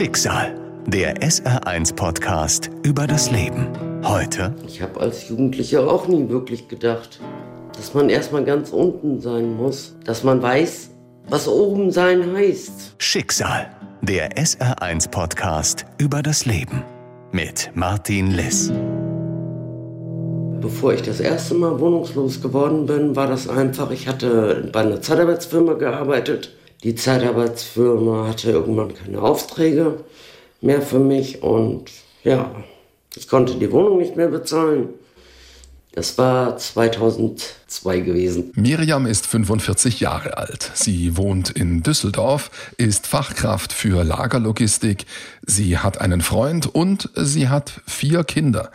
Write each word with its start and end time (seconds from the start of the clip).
Schicksal, 0.00 0.58
der 0.86 1.16
SR1-Podcast 1.16 2.70
über 2.84 3.06
das 3.06 3.30
Leben. 3.30 3.68
Heute. 4.02 4.54
Ich 4.66 4.80
habe 4.80 4.98
als 4.98 5.28
Jugendlicher 5.28 5.86
auch 5.86 6.08
nie 6.08 6.26
wirklich 6.30 6.68
gedacht, 6.68 7.20
dass 7.76 7.92
man 7.92 8.08
erstmal 8.08 8.44
ganz 8.44 8.70
unten 8.70 9.20
sein 9.20 9.54
muss, 9.54 9.94
dass 10.06 10.24
man 10.24 10.40
weiß, 10.40 10.88
was 11.28 11.46
oben 11.46 11.90
sein 11.90 12.34
heißt. 12.34 12.94
Schicksal, 12.96 13.76
der 14.00 14.30
SR1-Podcast 14.38 15.84
über 15.98 16.22
das 16.22 16.46
Leben. 16.46 16.82
Mit 17.30 17.70
Martin 17.74 18.30
Liss. 18.30 18.72
Bevor 20.62 20.94
ich 20.94 21.02
das 21.02 21.20
erste 21.20 21.52
Mal 21.52 21.78
wohnungslos 21.78 22.40
geworden 22.40 22.86
bin, 22.86 23.16
war 23.16 23.26
das 23.26 23.50
einfach, 23.50 23.90
ich 23.90 24.08
hatte 24.08 24.70
bei 24.72 24.80
einer 24.80 25.02
Zeitarbeitsfirma 25.02 25.74
gearbeitet 25.74 26.54
die 26.82 26.94
Zeitarbeitsfirma 26.94 28.28
hatte 28.28 28.50
irgendwann 28.50 28.94
keine 28.94 29.20
Aufträge 29.20 30.04
mehr 30.60 30.82
für 30.82 30.98
mich 30.98 31.42
und 31.42 31.90
ja, 32.24 32.54
ich 33.16 33.28
konnte 33.28 33.54
die 33.54 33.70
Wohnung 33.72 33.98
nicht 33.98 34.16
mehr 34.16 34.28
bezahlen. 34.28 34.90
Das 35.92 36.16
war 36.18 36.56
2002 36.56 38.00
gewesen. 38.00 38.52
Miriam 38.54 39.06
ist 39.06 39.26
45 39.26 39.98
Jahre 39.98 40.36
alt. 40.36 40.70
Sie 40.74 41.16
wohnt 41.16 41.50
in 41.50 41.82
Düsseldorf, 41.82 42.72
ist 42.76 43.08
Fachkraft 43.08 43.72
für 43.72 44.04
Lagerlogistik. 44.04 45.06
Sie 45.44 45.78
hat 45.78 46.00
einen 46.00 46.20
Freund 46.20 46.72
und 46.72 47.10
sie 47.16 47.48
hat 47.48 47.80
vier 47.88 48.22
Kinder. 48.22 48.70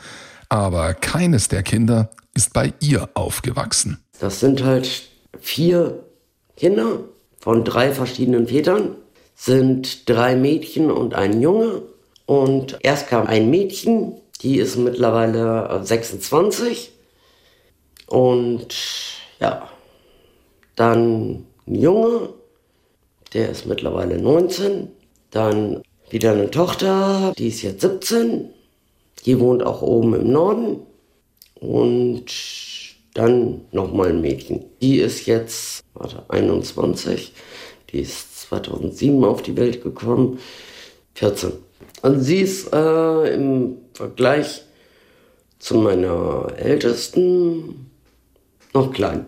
Aber 0.49 0.93
keines 0.93 1.47
der 1.47 1.63
Kinder 1.63 2.09
ist 2.33 2.51
bei 2.51 2.73
ihr 2.81 3.07
aufgewachsen. 3.13 4.03
Das 4.19 4.41
sind 4.41 4.63
halt 4.63 5.03
vier 5.39 6.03
Kinder 6.57 6.99
von 7.45 7.63
drei 7.63 7.91
verschiedenen 7.91 8.47
Vätern, 8.47 8.95
sind 9.35 10.09
drei 10.09 10.35
Mädchen 10.35 10.89
und 10.89 11.13
ein 11.13 11.43
Junge. 11.43 11.83
Und 12.25 12.79
erst 12.81 13.07
kam 13.07 13.27
ein 13.27 13.51
Mädchen, 13.51 14.13
die 14.41 14.57
ist 14.57 14.77
mittlerweile 14.77 15.79
26. 15.83 16.91
Und 18.07 18.75
ja, 19.39 19.69
dann 20.75 21.45
ein 21.67 21.75
Junge, 21.75 22.29
der 23.35 23.51
ist 23.51 23.67
mittlerweile 23.67 24.19
19. 24.19 24.87
Dann 25.29 25.83
wieder 26.09 26.31
eine 26.31 26.49
Tochter, 26.49 27.31
die 27.37 27.49
ist 27.49 27.61
jetzt 27.61 27.81
17. 27.81 28.49
Die 29.23 29.39
wohnt 29.39 29.61
auch 29.61 29.83
oben 29.83 30.15
im 30.15 30.31
Norden. 30.31 30.79
Und 31.59 32.25
dann 33.15 33.61
nochmal 33.71 34.09
ein 34.09 34.21
Mädchen. 34.21 34.65
Die 34.81 34.99
ist 34.99 35.25
jetzt, 35.25 35.83
warte, 35.95 36.23
21. 36.27 37.33
Die 37.89 38.01
ist 38.01 38.41
2007 38.41 39.23
auf 39.23 39.41
die 39.41 39.57
Welt 39.57 39.81
gekommen. 39.81 40.37
14. 41.15 41.53
Also 42.01 42.19
sie 42.19 42.41
ist 42.41 42.73
äh, 42.73 43.33
im 43.33 43.77
Vergleich 43.93 44.63
zu 45.59 45.75
meiner 45.75 46.53
Ältesten 46.57 47.89
noch 48.73 48.91
klein. 48.91 49.25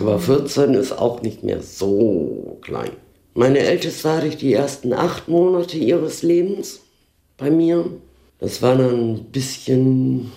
Aber 0.00 0.18
14 0.18 0.74
ist 0.74 0.92
auch 0.92 1.20
nicht 1.22 1.44
mehr 1.44 1.62
so 1.62 2.58
klein. 2.62 2.90
Meine 3.34 3.58
Älteste 3.58 4.10
hatte 4.10 4.28
ich 4.28 4.38
die 4.38 4.54
ersten 4.54 4.94
acht 4.94 5.28
Monate 5.28 5.76
ihres 5.76 6.22
Lebens 6.22 6.80
bei 7.36 7.50
mir. 7.50 7.84
Das 8.38 8.62
war 8.62 8.76
dann 8.76 9.14
ein 9.14 9.24
bisschen 9.24 10.32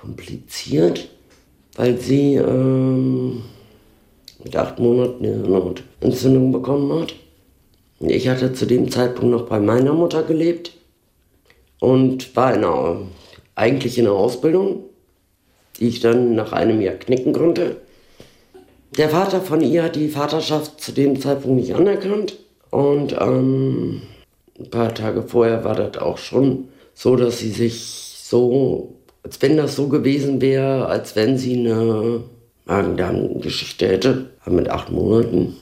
kompliziert, 0.00 1.08
weil 1.76 1.98
sie 1.98 2.36
ähm, 2.36 3.42
mit 4.42 4.56
acht 4.56 4.78
Monaten 4.78 5.24
eine 5.24 5.34
Hirnhautentzündung 5.34 6.52
bekommen 6.52 7.00
hat. 7.00 7.14
Ich 8.00 8.28
hatte 8.28 8.52
zu 8.52 8.66
dem 8.66 8.90
Zeitpunkt 8.90 9.30
noch 9.30 9.46
bei 9.46 9.60
meiner 9.60 9.92
Mutter 9.92 10.22
gelebt 10.22 10.72
und 11.80 12.34
war 12.34 12.54
in 12.54 12.64
einer, 12.64 13.02
eigentlich 13.54 13.98
in 13.98 14.06
einer 14.06 14.16
Ausbildung, 14.16 14.84
die 15.78 15.88
ich 15.88 16.00
dann 16.00 16.34
nach 16.34 16.52
einem 16.52 16.80
Jahr 16.80 16.94
knicken 16.94 17.32
konnte. 17.32 17.76
Der 18.96 19.10
Vater 19.10 19.40
von 19.40 19.60
ihr 19.60 19.84
hat 19.84 19.96
die 19.96 20.08
Vaterschaft 20.08 20.80
zu 20.80 20.92
dem 20.92 21.20
Zeitpunkt 21.20 21.60
nicht 21.60 21.74
anerkannt 21.74 22.38
und 22.70 23.16
ähm, 23.20 24.02
ein 24.58 24.70
paar 24.70 24.94
Tage 24.94 25.22
vorher 25.22 25.64
war 25.64 25.74
das 25.74 25.98
auch 25.98 26.18
schon 26.18 26.68
so, 26.94 27.16
dass 27.16 27.38
sie 27.38 27.50
sich 27.50 27.80
so 28.24 28.94
als 29.22 29.40
wenn 29.42 29.56
das 29.56 29.76
so 29.76 29.88
gewesen 29.88 30.40
wäre, 30.40 30.86
als 30.86 31.16
wenn 31.16 31.38
sie 31.38 31.58
eine 31.58 32.22
Magen-Darm-Geschichte 32.64 33.88
hätte, 33.88 34.30
mit 34.46 34.68
acht 34.68 34.90
Monaten. 34.90 35.56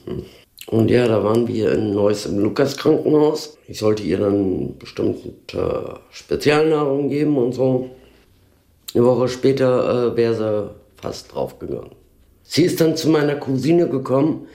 Und 0.66 0.90
ja, 0.90 1.08
da 1.08 1.24
waren 1.24 1.48
wir 1.48 1.72
in 1.72 1.94
Neuss 1.94 2.26
im 2.26 2.38
Lukas-Krankenhaus. 2.40 3.56
Ich 3.66 3.78
sollte 3.78 4.02
ihr 4.02 4.18
dann 4.18 4.76
bestimmte 4.78 6.00
Spezialnahrung 6.10 7.08
geben 7.08 7.38
und 7.38 7.52
so. 7.52 7.90
Eine 8.94 9.04
Woche 9.04 9.28
später 9.28 10.12
äh, 10.12 10.16
wäre 10.16 10.34
sie 10.34 10.70
fast 11.00 11.32
draufgegangen. 11.32 11.90
Sie 12.42 12.64
ist 12.64 12.80
dann 12.80 12.96
zu 12.96 13.08
meiner 13.08 13.36
Cousine 13.36 13.88
gekommen, 13.88 14.46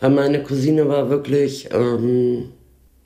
weil 0.00 0.10
meine 0.10 0.42
Cousine 0.42 0.88
war 0.88 1.10
wirklich 1.10 1.68
ähm, 1.72 2.50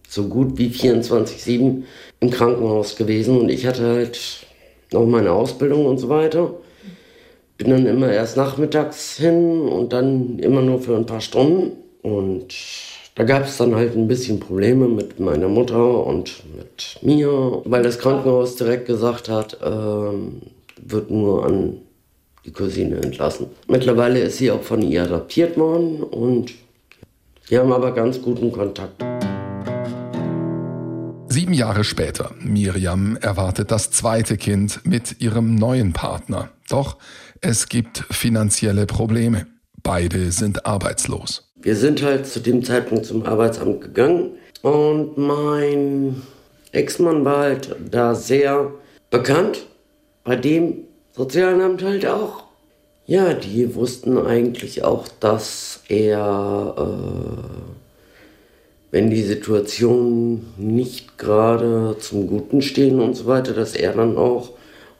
so 0.09 0.29
gut 0.29 0.59
wie 0.59 0.69
24-7 0.69 1.83
im 2.21 2.31
Krankenhaus 2.31 2.97
gewesen 2.97 3.39
und 3.39 3.49
ich 3.49 3.67
hatte 3.67 3.87
halt 3.87 4.47
noch 4.93 5.07
meine 5.07 5.33
Ausbildung 5.33 5.87
und 5.87 5.99
so 5.99 6.09
weiter. 6.09 6.55
Bin 7.59 7.71
dann 7.71 7.87
immer 7.87 8.11
erst 8.11 8.37
nachmittags 8.37 9.17
hin 9.17 9.63
und 9.63 9.93
dann 9.93 10.39
immer 10.39 10.63
nur 10.63 10.81
für 10.81 10.97
ein 10.97 11.07
paar 11.07 11.21
Stunden. 11.21 11.73
Und 12.03 12.55
da 13.15 13.25
gab 13.25 13.45
es 13.47 13.57
dann 13.57 13.75
halt 13.75 13.97
ein 13.97 14.09
bisschen 14.09 14.39
Probleme 14.41 14.89
mit 14.89 15.19
meiner 15.19 15.49
Mutter 15.49 16.07
und 16.07 16.43
mit 16.55 16.99
mir, 17.01 17.63
weil 17.65 17.83
das 17.83 17.99
Krankenhaus 17.99 18.57
direkt 18.57 18.87
gesagt 18.87 19.29
hat, 19.29 19.59
ähm, 19.65 20.43
wird 20.83 21.11
nur 21.11 21.47
an 21.47 21.79
die 22.45 22.53
Cousine 22.53 22.97
entlassen. 22.97 23.47
Mittlerweile 23.67 24.21
ist 24.21 24.39
sie 24.39 24.51
auch 24.51 24.63
von 24.63 24.83
ihr 24.83 25.03
adoptiert 25.03 25.57
worden 25.57 26.03
und 26.03 26.53
wir 27.49 27.61
haben 27.61 27.73
aber 27.73 27.93
ganz 27.93 28.21
guten 28.21 28.53
Kontakt. 28.53 29.03
Sieben 31.37 31.53
Jahre 31.53 31.85
später, 31.85 32.31
Miriam 32.41 33.19
erwartet 33.21 33.71
das 33.71 33.91
zweite 33.91 34.39
Kind 34.39 34.81
mit 34.87 35.21
ihrem 35.21 35.55
neuen 35.55 35.93
Partner. 35.93 36.49
Doch 36.71 36.97
es 37.43 37.69
gibt 37.69 38.07
finanzielle 38.09 38.87
Probleme. 38.87 39.47
Beide 39.83 40.33
sind 40.33 40.65
arbeitslos. 40.65 41.53
Wir 41.57 41.77
sind 41.77 42.03
halt 42.03 42.27
zu 42.27 42.41
dem 42.41 42.65
Zeitpunkt 42.65 43.05
zum 43.05 43.27
Arbeitsamt 43.27 43.83
gegangen 43.83 44.31
und 44.63 45.19
mein 45.19 46.23
Ex-Mann 46.73 47.27
war 47.27 47.41
halt 47.41 47.77
da 47.91 48.15
sehr 48.15 48.73
bekannt. 49.11 49.67
Bei 50.25 50.37
dem 50.37 50.85
Sozialamt 51.13 51.83
halt 51.83 52.07
auch. 52.07 52.45
Ja, 53.05 53.35
die 53.35 53.75
wussten 53.75 54.17
eigentlich 54.17 54.85
auch, 54.85 55.07
dass 55.21 55.83
er 55.91 56.75
äh, 56.79 57.86
wenn 58.97 59.11
die 59.11 59.25
Situationen 59.25 60.55
nicht 60.57 61.19
gerade 61.19 61.97
zum 62.01 62.29
Guten 62.29 62.63
stehen 62.63 62.99
und 62.99 63.13
so 63.13 63.27
weiter, 63.27 63.53
dass 63.53 63.75
er 63.75 63.93
dann 63.93 64.17
auch 64.17 64.53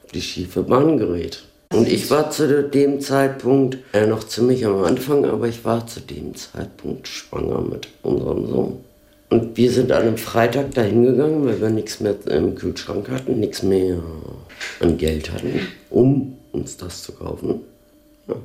auf 0.03 0.11
die 0.13 0.21
schiefe 0.21 0.61
Bahn 0.61 0.99
gerät. 0.99 1.41
Und 1.73 1.87
ich 1.87 2.11
war 2.11 2.29
zu 2.29 2.63
dem 2.63 3.01
Zeitpunkt 3.01 3.79
äh, 3.93 4.05
noch 4.05 4.23
ziemlich 4.23 4.67
am 4.67 4.83
Anfang, 4.83 5.25
aber 5.25 5.47
ich 5.47 5.65
war 5.65 5.87
zu 5.87 5.99
dem 5.99 6.35
Zeitpunkt 6.35 7.07
schwanger 7.07 7.59
mit 7.61 7.87
unserem 8.03 8.45
Sohn. 8.45 8.77
Und 9.31 9.57
wir 9.57 9.71
sind 9.71 9.91
an 9.91 10.03
einem 10.03 10.17
Freitag 10.17 10.75
dahin 10.75 11.03
gegangen, 11.03 11.43
weil 11.47 11.59
wir 11.59 11.71
nichts 11.71 11.99
mehr 11.99 12.13
im 12.27 12.53
Kühlschrank 12.53 13.09
hatten, 13.09 13.39
nichts 13.39 13.63
mehr 13.63 13.97
an 14.79 14.97
Geld 14.99 15.33
hatten, 15.33 15.61
um 15.89 16.37
uns 16.51 16.77
das 16.77 17.01
zu 17.01 17.13
kaufen. 17.13 17.61
Ja. 18.27 18.35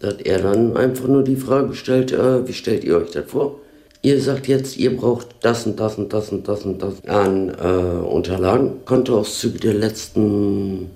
Da 0.00 0.08
hat 0.08 0.26
er 0.26 0.42
dann 0.42 0.76
einfach 0.76 1.08
nur 1.08 1.24
die 1.24 1.36
Frage 1.36 1.68
gestellt, 1.68 2.12
äh, 2.12 2.46
wie 2.46 2.52
stellt 2.52 2.84
ihr 2.84 2.98
euch 2.98 3.12
das 3.12 3.24
vor? 3.30 3.60
Ihr 4.04 4.20
sagt 4.20 4.48
jetzt, 4.48 4.76
ihr 4.76 4.94
braucht 4.94 5.28
das 5.40 5.64
und 5.64 5.80
das 5.80 5.96
und 5.96 6.12
das 6.12 6.28
und 6.28 6.46
das 6.46 6.62
und 6.66 6.82
das 6.82 7.02
an 7.06 7.48
äh, 7.48 8.06
Unterlagen. 8.06 8.84
Kontoauszüge 8.84 9.58
der 9.58 9.72
letzten 9.72 10.90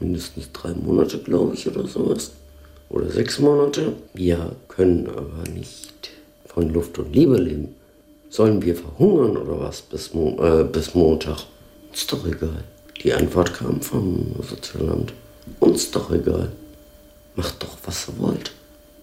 mindestens 0.00 0.50
drei 0.52 0.72
Monate, 0.74 1.18
glaube 1.18 1.54
ich, 1.54 1.68
oder 1.68 1.86
sowas. 1.86 2.32
Oder 2.88 3.08
sechs 3.08 3.38
Monate. 3.38 3.92
Wir 4.14 4.50
können 4.66 5.06
aber 5.06 5.48
nicht 5.48 6.10
von 6.44 6.70
Luft 6.70 6.98
und 6.98 7.14
Liebe 7.14 7.36
leben. 7.36 7.76
Sollen 8.30 8.60
wir 8.62 8.74
verhungern 8.74 9.36
oder 9.36 9.60
was 9.60 9.82
bis, 9.82 10.12
Mo 10.12 10.36
äh, 10.42 10.64
bis 10.64 10.92
Montag? 10.92 11.46
Ist 11.92 12.12
doch 12.12 12.26
egal. 12.26 12.64
Die 13.04 13.12
Antwort 13.12 13.54
kam 13.54 13.80
vom 13.80 14.34
Sozialamt. 14.42 15.12
Uns 15.60 15.92
doch 15.92 16.10
egal. 16.10 16.50
Macht 17.36 17.62
doch, 17.62 17.76
was 17.84 18.08
ihr 18.08 18.18
wollt. 18.18 18.50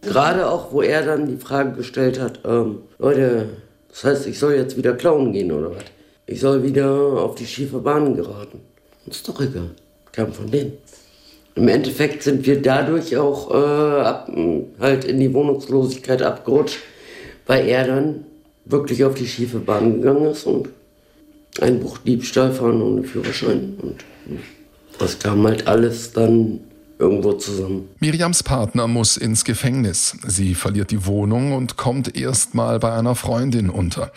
Gerade 0.08 0.50
auch, 0.50 0.72
wo 0.72 0.82
er 0.82 1.06
dann 1.06 1.28
die 1.28 1.38
Frage 1.38 1.74
gestellt 1.74 2.20
hat, 2.20 2.40
ähm, 2.46 2.80
Leute, 2.98 3.50
das 3.90 4.04
heißt, 4.04 4.28
ich 4.28 4.40
soll 4.40 4.54
jetzt 4.54 4.78
wieder 4.78 4.94
klauen 4.94 5.34
gehen 5.34 5.52
oder 5.52 5.72
was? 5.72 5.84
Ich 6.26 6.40
soll 6.40 6.64
wieder 6.64 6.90
auf 6.90 7.36
die 7.36 7.46
schiefe 7.46 7.80
Bahn 7.80 8.16
geraten. 8.16 8.62
Ist 9.06 9.28
doch 9.28 9.40
egal. 9.42 9.72
Kam 10.12 10.34
von 10.34 10.50
denen. 10.52 10.74
Im 11.56 11.68
Endeffekt 11.68 12.22
sind 12.24 12.46
wir 12.46 12.62
dadurch 12.62 13.18
auch 13.18 13.52
äh, 13.52 14.02
ab, 14.02 14.32
halt 14.80 15.06
in 15.06 15.20
die 15.20 15.34
Wohnungslosigkeit 15.34 16.22
abgerutscht, 16.22 16.80
weil 17.48 17.68
er 17.68 17.88
dann 17.88 18.26
wirklich 18.66 19.04
auf 19.04 19.16
die 19.16 19.28
schiefe 19.28 19.60
Bahn 19.60 20.02
gegangen 20.02 20.28
ist 20.28 20.46
und 20.46 20.70
ein 21.62 21.80
Buch 21.80 21.98
Diebstahl 21.98 22.52
fahren 22.52 22.82
ohne 22.82 23.04
Führerschein. 23.04 23.78
Und 23.82 24.06
das 25.00 25.18
kam 25.18 25.48
halt 25.48 25.68
alles 25.68 26.12
dann 26.12 26.60
irgendwo 27.00 27.34
zusammen. 27.34 27.90
Miriams 28.00 28.44
Partner 28.44 28.88
muss 28.88 29.18
ins 29.18 29.46
Gefängnis. 29.46 30.18
Sie 30.26 30.56
verliert 30.56 30.92
die 30.92 31.06
Wohnung 31.06 31.54
und 31.54 31.78
kommt 31.78 32.18
erst 32.18 32.56
mal 32.56 32.80
bei 32.80 32.94
einer 32.94 33.16
Freundin 33.16 33.70
unter. 33.70 34.12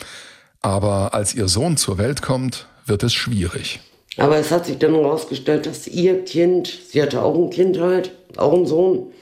Aber 0.63 1.15
als 1.15 1.35
ihr 1.35 1.49
Sohn 1.49 1.77
zur 1.77 1.99
Welt 1.99 2.23
kommt, 2.23 2.67
wird 2.87 3.03
es 3.03 3.13
schwierig. 3.13 3.81
Aber 4.17 4.37
es 4.37 4.51
hat 4.51 4.67
sich 4.67 4.79
dann 4.79 4.95
herausgestellt, 4.95 5.67
dass 5.67 5.87
ihr 5.87 6.25
Kind, 6.25 6.67
sie 6.89 7.01
hatte 7.01 7.23
auch 7.23 7.35
ein 7.35 7.51
Kind 7.51 7.79
halt, 7.79 8.13
auch 8.37 8.53
einen 8.53 8.67
Sohn, 8.67 9.13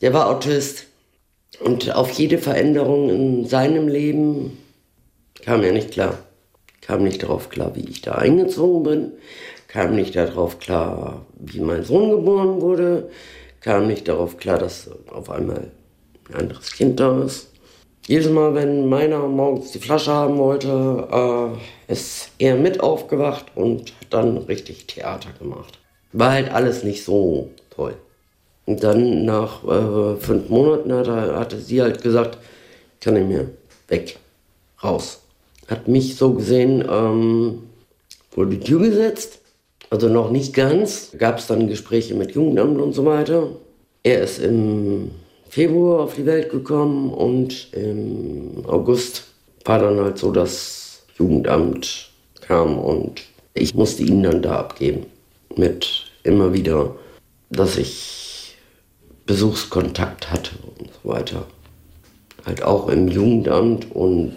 der 0.00 0.14
war 0.14 0.28
Autist. 0.28 0.86
Und 1.60 1.94
auf 1.94 2.10
jede 2.10 2.38
Veränderung 2.38 3.10
in 3.10 3.46
seinem 3.46 3.88
Leben 3.88 4.58
kam 5.44 5.62
er 5.62 5.72
nicht 5.72 5.92
klar. 5.92 6.18
Kam 6.80 7.04
nicht 7.04 7.22
darauf 7.22 7.50
klar, 7.50 7.76
wie 7.76 7.88
ich 7.88 8.00
da 8.00 8.12
eingezogen 8.12 8.82
bin. 8.82 9.12
Kam 9.72 9.94
nicht 9.94 10.14
darauf 10.16 10.58
klar, 10.58 11.24
wie 11.38 11.60
mein 11.60 11.82
Sohn 11.82 12.10
geboren 12.10 12.60
wurde. 12.60 13.08
Kam 13.62 13.86
nicht 13.86 14.06
darauf 14.06 14.36
klar, 14.36 14.58
dass 14.58 14.90
auf 15.10 15.30
einmal 15.30 15.70
ein 16.28 16.34
anderes 16.34 16.72
Kind 16.72 17.00
da 17.00 17.22
ist. 17.22 17.48
Jedes 18.06 18.28
Mal, 18.30 18.54
wenn 18.54 18.90
meiner 18.90 19.26
morgens 19.26 19.72
die 19.72 19.78
Flasche 19.78 20.12
haben 20.12 20.36
wollte, 20.36 21.08
äh, 21.88 21.90
ist 21.92 22.32
er 22.38 22.56
mit 22.56 22.80
aufgewacht 22.80 23.46
und 23.54 23.94
hat 23.98 24.08
dann 24.10 24.36
richtig 24.36 24.88
Theater 24.88 25.30
gemacht. 25.38 25.78
War 26.12 26.32
halt 26.32 26.52
alles 26.52 26.84
nicht 26.84 27.02
so 27.02 27.48
toll. 27.70 27.94
Und 28.66 28.84
dann 28.84 29.24
nach 29.24 29.64
äh, 29.64 30.16
fünf 30.16 30.50
Monaten 30.50 30.92
hat 30.92 31.06
er, 31.06 31.38
hatte 31.38 31.58
sie 31.58 31.80
halt 31.80 32.02
gesagt, 32.02 32.36
kann 33.00 33.16
ich 33.16 33.24
mir 33.24 33.48
weg, 33.88 34.18
raus. 34.84 35.22
Hat 35.66 35.88
mich 35.88 36.16
so 36.16 36.34
gesehen 36.34 36.84
ähm, 36.86 37.62
vor 38.30 38.44
die 38.44 38.60
Tür 38.60 38.80
gesetzt, 38.80 39.38
also 39.92 40.08
noch 40.08 40.30
nicht 40.30 40.54
ganz. 40.54 41.12
Gab 41.18 41.38
es 41.38 41.46
dann 41.46 41.68
Gespräche 41.68 42.14
mit 42.14 42.32
Jugendamt 42.32 42.80
und 42.80 42.94
so 42.94 43.04
weiter. 43.04 43.48
Er 44.02 44.22
ist 44.22 44.38
im 44.38 45.10
Februar 45.50 46.00
auf 46.00 46.14
die 46.14 46.24
Welt 46.24 46.50
gekommen 46.50 47.12
und 47.12 47.68
im 47.74 48.64
August 48.66 49.24
war 49.66 49.80
dann 49.80 50.00
halt 50.00 50.16
so, 50.16 50.32
dass 50.32 51.02
Jugendamt 51.18 52.10
kam 52.40 52.78
und 52.78 53.20
ich 53.52 53.74
musste 53.74 54.02
ihn 54.02 54.22
dann 54.22 54.40
da 54.40 54.60
abgeben. 54.60 55.04
Mit 55.56 56.06
immer 56.22 56.54
wieder, 56.54 56.96
dass 57.50 57.76
ich 57.76 58.56
Besuchskontakt 59.26 60.30
hatte 60.30 60.52
und 60.78 60.88
so 61.02 61.10
weiter. 61.10 61.44
Halt 62.46 62.62
auch 62.62 62.88
im 62.88 63.08
Jugendamt 63.08 63.94
und 63.94 64.36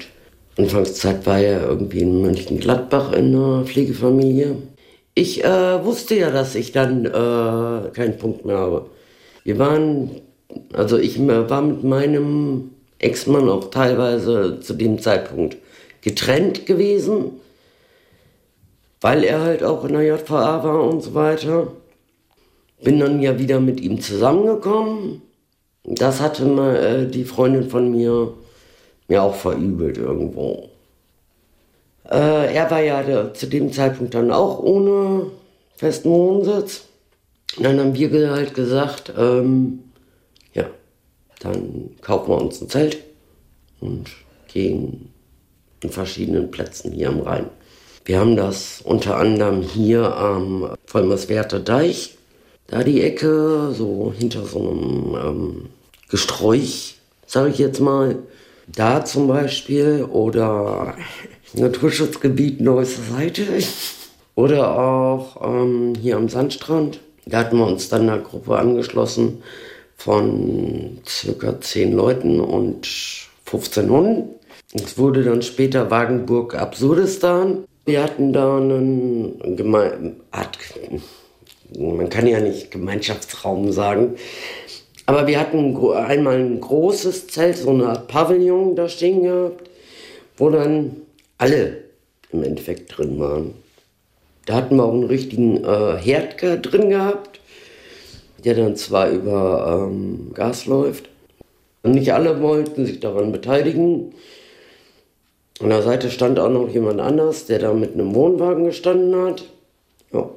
Anfangszeit 0.57 1.25
war 1.25 1.39
er 1.39 1.65
irgendwie 1.65 2.01
in 2.01 2.21
Mönchengladbach 2.21 3.13
in 3.13 3.33
einer 3.33 3.63
Pflegefamilie. 3.63 4.57
Ich 5.15 5.43
äh, 5.43 5.83
wusste 5.83 6.15
ja, 6.15 6.29
dass 6.29 6.55
ich 6.55 6.71
dann 6.71 7.05
äh, 7.05 7.89
keinen 7.91 8.17
Punkt 8.17 8.45
mehr 8.45 8.57
habe. 8.57 8.89
Wir 9.43 9.57
waren 9.57 10.21
also 10.73 10.97
ich 10.97 11.19
war 11.27 11.61
mit 11.61 11.83
meinem 11.83 12.71
Ex-Mann 12.99 13.49
auch 13.49 13.69
teilweise 13.69 14.59
zu 14.59 14.73
dem 14.73 14.99
Zeitpunkt 14.99 15.57
getrennt 16.01 16.65
gewesen, 16.65 17.31
weil 19.01 19.23
er 19.23 19.41
halt 19.41 19.63
auch 19.63 19.83
in 19.85 19.93
der 19.93 20.03
JVA 20.03 20.63
war 20.63 20.83
und 20.83 21.01
so 21.01 21.13
weiter. 21.13 21.67
Bin 22.83 22.99
dann 22.99 23.21
ja 23.21 23.39
wieder 23.39 23.59
mit 23.59 23.81
ihm 23.81 24.01
zusammengekommen. 24.01 25.21
Das 25.83 26.19
hatte 26.19 26.45
mal 26.45 26.75
äh, 26.75 27.07
die 27.07 27.25
Freundin 27.25 27.69
von 27.69 27.91
mir 27.91 28.33
mir 29.07 29.23
auch 29.23 29.35
verübelt 29.35 29.97
irgendwo. 29.97 30.69
Äh, 32.09 32.53
er 32.53 32.69
war 32.69 32.81
ja 32.81 33.03
der, 33.03 33.33
zu 33.33 33.47
dem 33.47 33.71
Zeitpunkt 33.71 34.13
dann 34.13 34.31
auch 34.31 34.59
ohne 34.59 35.31
festen 35.75 36.09
Wohnsitz. 36.09 36.85
Und 37.57 37.63
dann 37.63 37.79
haben 37.79 37.95
wir 37.95 38.31
halt 38.31 38.53
gesagt, 38.53 39.13
ähm, 39.17 39.79
ja, 40.53 40.65
dann 41.39 41.91
kaufen 42.01 42.29
wir 42.29 42.41
uns 42.41 42.61
ein 42.61 42.69
Zelt 42.69 42.97
und 43.79 44.09
gehen 44.51 45.09
in 45.81 45.89
verschiedenen 45.89 46.51
Plätzen 46.51 46.91
hier 46.91 47.09
am 47.09 47.21
Rhein. 47.21 47.49
Wir 48.05 48.19
haben 48.19 48.35
das 48.35 48.81
unter 48.83 49.17
anderem 49.17 49.61
hier 49.61 50.15
am 50.15 50.75
Vollmerswerter 50.85 51.59
Deich, 51.59 52.17
da 52.67 52.83
die 52.83 53.01
Ecke, 53.01 53.71
so 53.73 54.13
hinter 54.15 54.45
so 54.45 54.59
einem 54.59 55.15
ähm, 55.15 55.65
Gesträuch, 56.09 56.95
sage 57.25 57.49
ich 57.49 57.57
jetzt 57.57 57.79
mal. 57.79 58.17
Da 58.67 59.05
zum 59.05 59.27
Beispiel 59.27 60.03
oder 60.03 60.95
Naturschutzgebiet 61.57 62.59
Neueste 62.59 63.01
Seite 63.01 63.43
oder 64.35 64.77
auch 64.77 65.41
ähm, 65.41 65.93
hier 66.01 66.17
am 66.17 66.27
Sandstrand. 66.27 66.99
Da 67.25 67.39
hatten 67.39 67.57
wir 67.57 67.65
uns 67.65 67.89
dann 67.89 68.03
einer 68.03 68.19
Gruppe 68.19 68.57
angeschlossen 68.57 69.41
von 69.95 70.99
circa 71.07 71.59
zehn 71.61 71.93
Leuten 71.93 72.41
und 72.41 72.87
15 73.45 73.89
Hunden. 73.89 74.29
Es 74.73 74.97
wurde 74.97 75.23
dann 75.23 75.41
später 75.41 75.89
Wagenburg 75.89 76.55
Absurdistan. 76.55 77.63
Wir 77.85 78.03
hatten 78.03 78.33
da 78.33 78.57
einen 78.57 79.55
Geme 79.55 80.15
Art, 80.31 80.57
man 81.77 82.09
kann 82.09 82.27
ja 82.27 82.39
nicht 82.41 82.71
Gemeinschaftsraum 82.71 83.71
sagen, 83.71 84.15
aber 85.05 85.27
wir 85.27 85.39
hatten 85.39 85.77
einmal 85.93 86.37
ein 86.37 86.59
großes 86.59 87.27
Zelt, 87.27 87.57
so 87.57 87.69
eine 87.69 87.87
Art 87.87 88.07
Pavillon 88.07 88.75
da 88.75 88.89
stehen 88.89 89.23
gehabt, 89.23 89.69
wo 90.37 90.49
dann 90.49 91.04
alle 91.37 91.83
im 92.31 92.43
Endeffekt 92.43 92.97
drin 92.97 93.19
waren. 93.19 93.53
Da 94.45 94.55
hatten 94.55 94.75
wir 94.75 94.83
auch 94.83 94.93
einen 94.93 95.05
richtigen 95.05 95.63
äh, 95.63 95.97
Herd 95.97 96.41
drin 96.41 96.89
gehabt 96.89 97.39
der 98.45 98.53
dann 98.53 98.75
zwar 98.75 99.09
über 99.09 99.87
ähm, 99.89 100.31
Gas 100.33 100.67
läuft. 100.67 101.09
Und 101.81 101.93
nicht 101.93 102.13
alle 102.13 102.41
wollten 102.41 102.85
sich 102.85 102.99
daran 102.99 103.31
beteiligen. 103.31 104.13
An 105.59 105.69
der 105.69 105.81
Seite 105.81 106.11
stand 106.11 106.39
auch 106.39 106.49
noch 106.49 106.69
jemand 106.69 107.01
anders, 107.01 107.47
der 107.47 107.59
da 107.59 107.73
mit 107.73 107.93
einem 107.93 108.13
Wohnwagen 108.13 108.65
gestanden 108.65 109.15
hat. 109.15 109.45
Ja. 110.13 110.29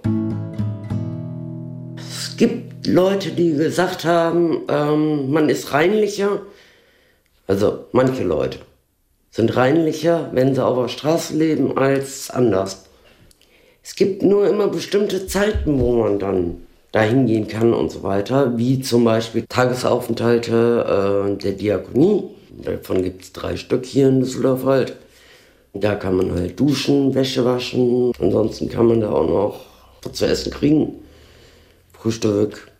Es 1.99 2.37
gibt 2.37 2.87
Leute, 2.87 3.31
die 3.33 3.53
gesagt 3.53 4.05
haben, 4.05 4.63
ähm, 4.69 5.31
man 5.31 5.49
ist 5.49 5.73
reinlicher. 5.73 6.41
Also 7.47 7.87
manche 7.93 8.25
Leute 8.25 8.59
sind 9.39 9.57
reinlicher, 9.57 10.31
wenn 10.33 10.53
sie 10.53 10.65
auf 10.65 10.77
der 10.77 10.89
Straße 10.89 11.37
leben, 11.37 11.79
als 11.79 12.29
anders. 12.29 12.87
Es 13.85 13.95
gibt 13.95 14.25
nur 14.25 14.49
immer 14.49 14.67
bestimmte 14.67 15.29
Zeiten, 15.29 15.79
wo 15.79 15.93
man 15.93 16.19
dann 16.19 16.57
dahin 16.91 17.27
gehen 17.29 17.47
kann 17.47 17.73
und 17.73 17.93
so 17.93 18.03
weiter, 18.03 18.59
wie 18.59 18.81
zum 18.81 19.05
Beispiel 19.05 19.45
Tagesaufenthalte 19.49 21.37
äh, 21.37 21.37
der 21.37 21.53
Diakonie. 21.53 22.25
Davon 22.65 23.05
gibt 23.05 23.23
es 23.23 23.33
drei 23.33 23.57
Stück 23.57 23.87
hier 23.87 24.09
in 24.09 24.19
Düsseldorf 24.19 24.65
halt. 24.65 24.97
Da 25.73 25.95
kann 25.95 26.17
man 26.17 26.33
halt 26.33 26.59
duschen, 26.59 27.15
Wäsche 27.15 27.45
waschen. 27.45 28.11
Ansonsten 28.19 28.69
kann 28.69 28.87
man 28.87 29.03
da 29.03 29.13
auch 29.13 29.29
noch 29.29 29.61
was 30.03 30.15
zu 30.15 30.27
essen 30.27 30.51
kriegen. 30.51 30.95
Frühstück, 31.93 32.73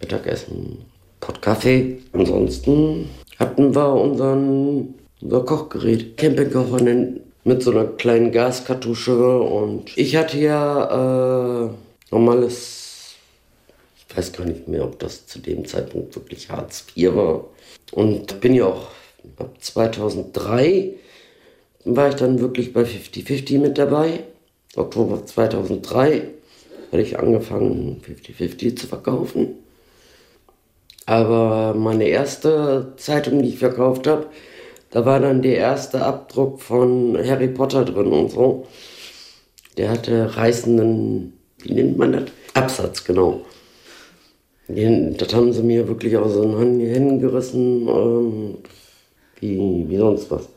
Mittagessen, 0.00 0.78
Pott 1.20 1.40
Kaffee. 1.40 1.98
Ansonsten 2.12 3.10
hatten 3.38 3.72
wir 3.72 3.92
unseren, 3.92 4.94
unser 5.24 5.44
Kochgerät, 5.44 6.16
Campingkocher 6.16 6.84
mit 7.44 7.62
so 7.62 7.72
einer 7.72 7.86
kleinen 7.86 8.30
Gaskartusche. 8.30 9.38
Und 9.40 9.96
ich 9.96 10.16
hatte 10.16 10.38
ja 10.38 11.64
äh, 11.66 11.70
normales 12.10 12.84
ich 14.14 14.18
weiß 14.18 14.32
gar 14.32 14.46
nicht 14.46 14.68
mehr, 14.68 14.84
ob 14.84 15.00
das 15.00 15.26
zu 15.26 15.40
dem 15.40 15.64
Zeitpunkt 15.66 16.14
wirklich 16.14 16.48
Hartz 16.48 16.84
IV 16.94 17.16
war. 17.16 17.46
Und 17.90 18.40
bin 18.40 18.54
ja 18.54 18.66
auch 18.66 18.86
ab 19.38 19.56
2003 19.58 20.92
war 21.84 22.08
ich 22.10 22.14
dann 22.14 22.38
wirklich 22.38 22.72
bei 22.72 22.82
50-50 22.82 23.58
mit 23.58 23.76
dabei. 23.76 24.20
Oktober 24.76 25.26
2003 25.26 26.28
hatte 26.92 27.02
ich 27.02 27.18
angefangen, 27.18 28.00
50-50 28.06 28.76
zu 28.76 28.86
verkaufen. 28.86 29.56
Aber 31.06 31.74
meine 31.74 32.06
erste 32.06 32.92
Zeitung, 32.96 33.42
die 33.42 33.48
ich 33.48 33.58
verkauft 33.58 34.06
habe, 34.06 34.28
da 34.94 35.04
war 35.04 35.18
dann 35.18 35.42
der 35.42 35.56
erste 35.56 36.02
Abdruck 36.02 36.62
von 36.62 37.18
Harry 37.18 37.48
Potter 37.48 37.84
drin 37.84 38.12
und 38.12 38.30
so. 38.30 38.64
Der 39.76 39.90
hatte 39.90 40.36
reißenden, 40.36 41.32
wie 41.58 41.72
nennt 41.72 41.98
man 41.98 42.12
das? 42.12 42.22
Absatz, 42.54 43.02
genau. 43.02 43.40
Das 44.68 45.34
haben 45.34 45.52
sie 45.52 45.64
mir 45.64 45.88
wirklich 45.88 46.16
aus 46.16 46.34
den 46.34 46.56
Händen 46.56 47.18
gerissen, 47.18 47.88
ähm, 47.88 48.58
wie, 49.40 49.84
wie 49.88 49.96
sonst 49.96 50.30
was. 50.30 50.48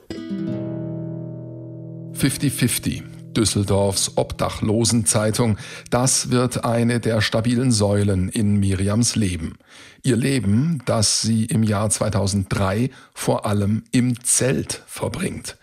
50-50. 2.13 3.16
Düsseldorfs 3.37 4.17
Obdachlosenzeitung. 4.17 5.57
Das 5.91 6.31
wird 6.31 6.65
eine 6.65 6.99
der 6.99 7.21
stabilen 7.21 7.71
Säulen 7.71 8.29
in 8.29 8.57
Miriams 8.59 9.15
Leben. 9.15 9.57
Ihr 10.03 10.17
Leben, 10.17 10.81
das 10.85 11.21
sie 11.21 11.45
im 11.45 11.63
Jahr 11.63 11.89
2003 11.89 12.89
vor 13.13 13.45
allem 13.45 13.83
im 13.91 14.21
Zelt 14.23 14.81
verbringt. 14.87 15.57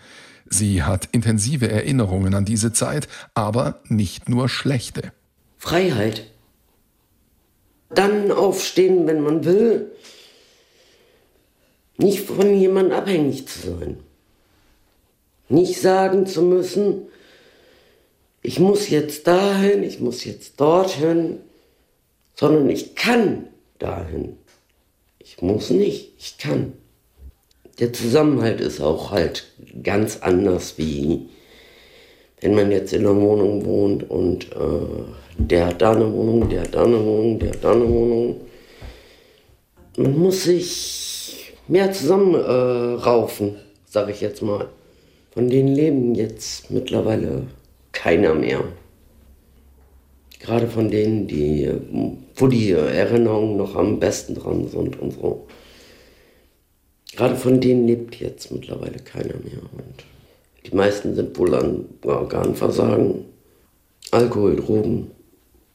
Sie 0.47 0.83
hat 0.85 1.09
intensive 1.11 1.69
Erinnerungen 1.69 2.35
an 2.35 2.45
diese 2.45 2.73
Zeit, 2.73 3.09
aber 3.35 3.81
nicht 3.89 4.29
nur 4.29 4.49
schlechte. 4.49 5.13
Freiheit. 5.59 6.31
Dann 7.91 8.31
aufstehen, 8.31 9.07
wenn 9.07 9.21
man 9.21 9.45
will. 9.45 9.91
Nicht 11.97 12.21
von 12.21 12.55
jemandem 12.55 12.99
abhängig 12.99 13.49
zu 13.49 13.77
sein. 13.79 13.97
Nicht 15.49 15.81
sagen 15.81 16.27
zu 16.27 16.43
müssen, 16.43 17.03
ich 18.45 18.61
muss 18.61 18.91
jetzt 18.91 19.27
dahin, 19.27 19.83
ich 19.83 19.99
muss 19.99 20.25
jetzt 20.25 20.61
dorthin, 20.61 21.39
sondern 22.37 22.71
ich 22.71 22.95
kann 22.95 23.49
dahin. 23.81 24.37
Ich 25.19 25.43
muss 25.43 25.71
nicht, 25.71 26.13
ich 26.19 26.39
kann. 26.39 26.75
Der 27.81 27.93
Zusammenhalt 27.93 28.61
ist 28.61 28.81
auch 28.81 29.11
halt 29.11 29.47
ganz 29.83 30.19
anders 30.21 30.79
wie 30.79 31.29
wenn 32.45 32.55
man 32.55 32.71
jetzt 32.71 32.93
in 32.93 33.07
einer 33.07 33.19
Wohnung 33.19 33.65
wohnt 33.65 34.11
und 34.11 34.53
äh, 34.53 35.39
der 35.39 35.69
hat 35.69 35.81
da 35.81 35.93
eine 35.93 36.13
Wohnung, 36.13 36.47
der 36.51 36.61
hat 36.61 36.75
da 36.75 36.85
eine 36.85 37.03
Wohnung, 37.03 37.39
der 37.39 37.49
hat 37.51 37.65
da 37.65 37.73
eine 37.73 37.89
Wohnung. 37.89 38.41
Man 39.97 40.19
muss 40.19 40.45
sich 40.45 41.55
mehr 41.69 41.91
zusammenraufen, 41.91 43.49
äh, 43.49 43.59
sage 43.87 44.13
ich 44.13 44.21
jetzt 44.21 44.43
mal. 44.43 44.69
Von 45.31 45.49
denen 45.49 45.75
leben 45.75 46.15
jetzt 46.15 46.71
mittlerweile 46.71 47.47
keiner 48.05 48.35
mehr. 48.35 48.63
Gerade 50.39 50.67
von 50.67 50.91
denen, 50.91 51.27
die, 51.27 51.71
wo 52.37 52.49
die 52.49 52.73
Erinnerungen 52.73 53.57
noch 53.57 53.77
am 53.77 53.99
besten 53.99 54.35
dran 54.35 54.69
sind 54.69 55.01
und 55.01 55.13
so. 55.13 55.47
Gerade 57.17 57.35
von 57.35 57.63
denen 57.63 57.87
lebt 57.87 58.17
jetzt 58.17 58.53
mittlerweile 58.53 58.99
keiner 58.99 59.37
mehr. 59.43 59.63
Und 59.73 60.05
die 60.67 60.77
meisten 60.77 61.15
sind 61.15 61.39
wohl 61.39 61.55
an 61.55 61.87
Organversagen, 62.05 63.25
Alkohol, 64.11 64.57
Drogen. 64.57 65.11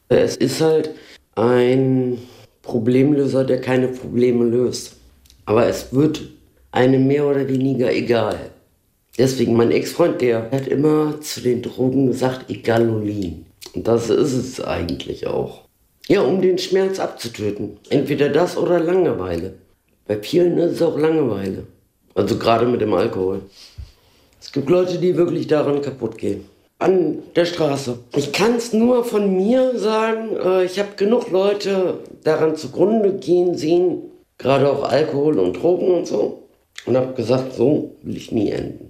Es 0.09 0.38
ist 0.38 0.62
halt 0.62 0.91
ein 1.33 2.19
Problemlöser, 2.62 3.43
der 3.43 3.59
keine 3.59 3.88
Probleme 3.88 4.45
löst. 4.45 4.98
Aber 5.45 5.65
es 5.65 5.91
wird 5.93 6.21
einem 6.71 7.07
mehr 7.07 7.25
oder 7.25 7.48
weniger 7.48 7.91
egal. 7.91 8.51
Deswegen, 9.18 9.56
mein 9.56 9.72
Ex-Freund, 9.72 10.22
der 10.22 10.50
hat 10.51 10.68
immer 10.68 11.20
zu 11.22 11.42
den 11.42 11.62
Drogen 11.62 12.08
gesagt, 12.08 12.50
Egalolin. 12.50 13.46
Und 13.74 13.88
das 13.88 14.10
ist 14.10 14.34
es 14.34 14.62
eigentlich 14.62 15.28
auch. 15.28 15.63
Ja, 16.08 16.22
um 16.22 16.42
den 16.42 16.58
Schmerz 16.58 17.00
abzutöten. 17.00 17.78
Entweder 17.89 18.30
das 18.30 18.58
oder 18.58 18.80
Langeweile. 18.80 19.56
Bei 20.08 20.18
vielen 20.18 20.58
ist 20.58 20.74
es 20.74 20.82
auch 20.82 20.98
Langeweile. 20.98 21.66
Also 22.16 22.38
gerade 22.38 22.66
mit 22.66 22.82
dem 22.82 22.94
Alkohol. 22.94 23.42
Es 24.42 24.51
gibt 24.51 24.70
Leute, 24.70 24.98
die 24.98 25.16
wirklich 25.18 25.48
daran 25.48 25.82
kaputt 25.82 26.18
gehen. 26.18 26.46
An 26.80 27.20
der 27.36 27.46
Straße. 27.46 28.00
Ich 28.16 28.32
kann 28.32 28.56
es 28.56 28.74
nur 28.74 29.04
von 29.04 29.36
mir 29.36 29.78
sagen, 29.78 30.36
äh, 30.38 30.63
ich 30.63 30.80
habe 30.80 30.96
genug 30.96 31.30
Leute 31.30 32.00
daran 32.24 32.56
zugrunde 32.56 33.13
gehen 33.13 33.56
sehen, 33.56 34.01
gerade 34.38 34.72
auch 34.72 34.84
Alkohol 34.84 35.38
und 35.39 35.54
Drogen 35.62 35.92
und 35.92 36.08
so. 36.08 36.44
Und 36.89 36.98
habe 36.98 37.13
gesagt, 37.13 37.53
so 37.53 37.96
will 38.01 38.17
ich 38.17 38.31
nie 38.31 38.50
enden. 38.50 38.89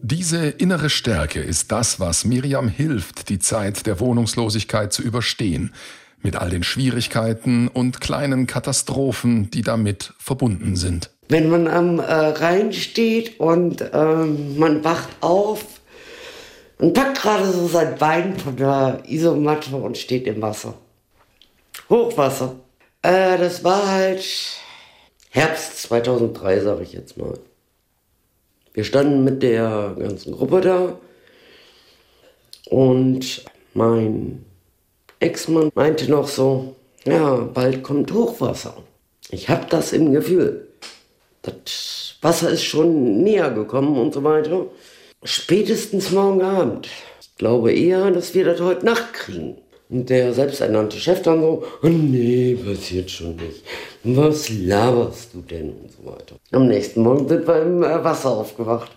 Diese 0.00 0.46
innere 0.46 0.88
Stärke 0.88 1.40
ist 1.40 1.70
das, 1.70 2.00
was 2.00 2.24
Miriam 2.24 2.68
hilft, 2.68 3.28
die 3.28 3.38
Zeit 3.38 3.84
der 3.84 4.00
Wohnungslosigkeit 4.00 4.90
zu 4.90 5.02
überstehen, 5.02 5.74
mit 6.22 6.36
all 6.36 6.48
den 6.48 6.62
Schwierigkeiten 6.62 7.68
und 7.68 8.00
kleinen 8.00 8.46
Katastrophen, 8.46 9.50
die 9.50 9.60
damit 9.60 10.14
verbunden 10.16 10.74
sind. 10.74 11.10
Wenn 11.28 11.50
man 11.50 11.68
am 11.68 11.98
äh, 11.98 12.04
Rhein 12.04 12.72
steht 12.72 13.38
und 13.38 13.84
ähm, 13.92 14.58
man 14.58 14.82
wacht 14.82 15.10
auf 15.20 15.62
und 16.78 16.94
packt 16.94 17.20
gerade 17.20 17.52
so 17.52 17.68
sein 17.68 17.96
Bein 17.98 18.38
von 18.38 18.56
der 18.56 19.02
Isomatte 19.06 19.76
und 19.76 19.98
steht 19.98 20.26
im 20.26 20.40
Wasser. 20.40 20.72
Hochwasser. 21.90 22.56
Äh, 23.06 23.38
das 23.38 23.62
war 23.62 23.88
halt 23.88 24.24
Herbst 25.30 25.80
2003, 25.82 26.60
sage 26.60 26.82
ich 26.82 26.92
jetzt 26.92 27.16
mal. 27.16 27.38
Wir 28.74 28.82
standen 28.82 29.22
mit 29.22 29.44
der 29.44 29.94
ganzen 29.96 30.32
Gruppe 30.32 30.60
da 30.60 30.98
und 32.68 33.44
mein 33.74 34.44
Ex-Mann 35.20 35.70
meinte 35.76 36.10
noch 36.10 36.26
so, 36.26 36.74
ja, 37.04 37.36
bald 37.36 37.84
kommt 37.84 38.12
Hochwasser. 38.12 38.76
Ich 39.30 39.48
habe 39.48 39.66
das 39.70 39.92
im 39.92 40.10
Gefühl. 40.10 40.66
Das 41.42 42.16
Wasser 42.22 42.50
ist 42.50 42.64
schon 42.64 43.22
näher 43.22 43.52
gekommen 43.52 43.96
und 43.98 44.14
so 44.14 44.24
weiter. 44.24 44.66
Spätestens 45.22 46.10
morgen 46.10 46.42
Abend. 46.42 46.88
Ich 47.20 47.36
glaube 47.36 47.72
eher, 47.72 48.10
dass 48.10 48.34
wir 48.34 48.44
das 48.44 48.60
heute 48.60 48.84
Nacht 48.84 49.12
kriegen. 49.12 49.58
Und 49.88 50.10
der 50.10 50.32
selbsternannte 50.32 50.96
Chef 50.98 51.22
dann 51.22 51.40
so, 51.40 51.62
oh 51.82 51.88
nee, 51.88 52.56
passiert 52.56 53.10
schon 53.10 53.36
nicht. 53.36 53.62
Was 54.02 54.48
laberst 54.48 55.32
du 55.32 55.42
denn 55.42 55.70
und 55.70 55.92
so 55.92 56.10
weiter. 56.10 56.36
Am 56.50 56.66
nächsten 56.66 57.02
Morgen 57.02 57.28
sind 57.28 57.46
wir 57.46 57.62
im 57.62 57.82
äh, 57.82 58.02
Wasser 58.02 58.30
aufgewacht. 58.30 58.90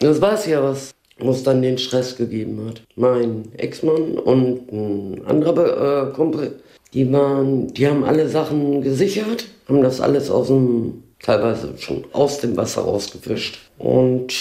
Das 0.00 0.20
weiß 0.20 0.46
ja 0.46 0.62
was, 0.62 0.92
was 1.18 1.44
dann 1.44 1.62
den 1.62 1.78
Stress 1.78 2.16
gegeben 2.16 2.66
hat. 2.66 2.82
Mein 2.96 3.52
Ex-Mann 3.56 4.18
und 4.18 4.72
ein 4.72 5.24
anderer 5.26 6.08
äh, 6.08 6.12
Kumpel, 6.12 6.60
die 6.92 7.10
waren, 7.12 7.68
die 7.68 7.86
haben 7.86 8.04
alle 8.04 8.28
Sachen 8.28 8.82
gesichert, 8.82 9.46
haben 9.68 9.82
das 9.82 10.00
alles 10.00 10.28
aus 10.28 10.48
dem, 10.48 11.04
teilweise 11.22 11.74
schon 11.78 12.04
aus 12.12 12.40
dem 12.40 12.56
Wasser 12.56 12.82
rausgefischt 12.82 13.60
und 13.78 14.34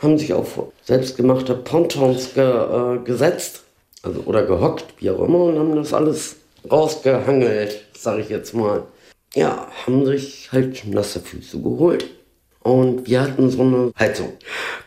haben 0.00 0.18
sich 0.18 0.32
auf 0.32 0.60
selbstgemachte 0.82 1.54
Pontons 1.54 2.34
ge, 2.34 2.44
äh, 2.44 2.98
gesetzt 3.04 3.63
also, 4.04 4.20
oder 4.26 4.44
gehockt, 4.44 4.84
wie 4.98 5.10
auch 5.10 5.20
immer, 5.20 5.44
und 5.44 5.58
haben 5.58 5.76
das 5.76 5.92
alles 5.92 6.36
rausgehangelt, 6.70 7.84
sag 7.96 8.18
ich 8.18 8.28
jetzt 8.28 8.54
mal. 8.54 8.84
Ja, 9.34 9.68
haben 9.84 10.06
sich 10.06 10.50
halt 10.52 10.86
nasse 10.86 11.20
Füße 11.20 11.60
geholt. 11.60 12.06
Und 12.60 13.06
wir 13.06 13.20
hatten 13.20 13.50
so 13.50 13.62
eine 13.62 13.92
Heizung. 13.98 14.32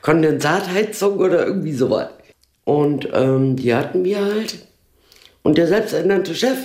Kondensatheizung 0.01 1.19
oder 1.19 1.45
irgendwie 1.45 1.73
sowas. 1.73 2.09
Und 2.63 3.07
ähm, 3.13 3.55
die 3.55 3.73
hatten 3.73 4.03
wir 4.03 4.23
halt. 4.23 4.57
Und 5.43 5.57
der 5.57 5.67
selbsternannte 5.67 6.33
Chef 6.33 6.57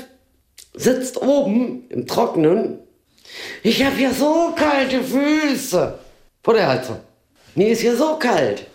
sitzt 0.75 1.21
oben 1.21 1.85
im 1.91 2.07
Trockenen. 2.07 2.79
Ich 3.63 3.85
habe 3.85 3.97
hier 3.97 4.13
so 4.13 4.53
kalte 4.57 5.03
Füße 5.03 5.99
vor 6.43 6.55
der 6.55 6.69
Heizung. 6.69 7.01
Mir 7.55 7.69
ist 7.69 7.81
hier 7.81 7.97
so 7.97 8.17
kalt. 8.17 8.67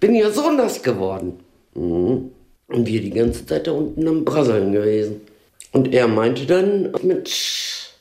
Bin 0.00 0.14
hier 0.14 0.30
so 0.30 0.50
nass 0.50 0.82
geworden. 0.82 1.40
Mhm. 1.74 2.30
Und 2.68 2.86
wir 2.86 3.00
die 3.00 3.10
ganze 3.10 3.46
Zeit 3.46 3.66
da 3.66 3.72
unten 3.72 4.06
am 4.06 4.24
Brasseln 4.24 4.72
gewesen. 4.72 5.22
Und 5.72 5.92
er 5.92 6.06
meinte 6.06 6.46
dann 6.46 6.92
mit 7.02 7.30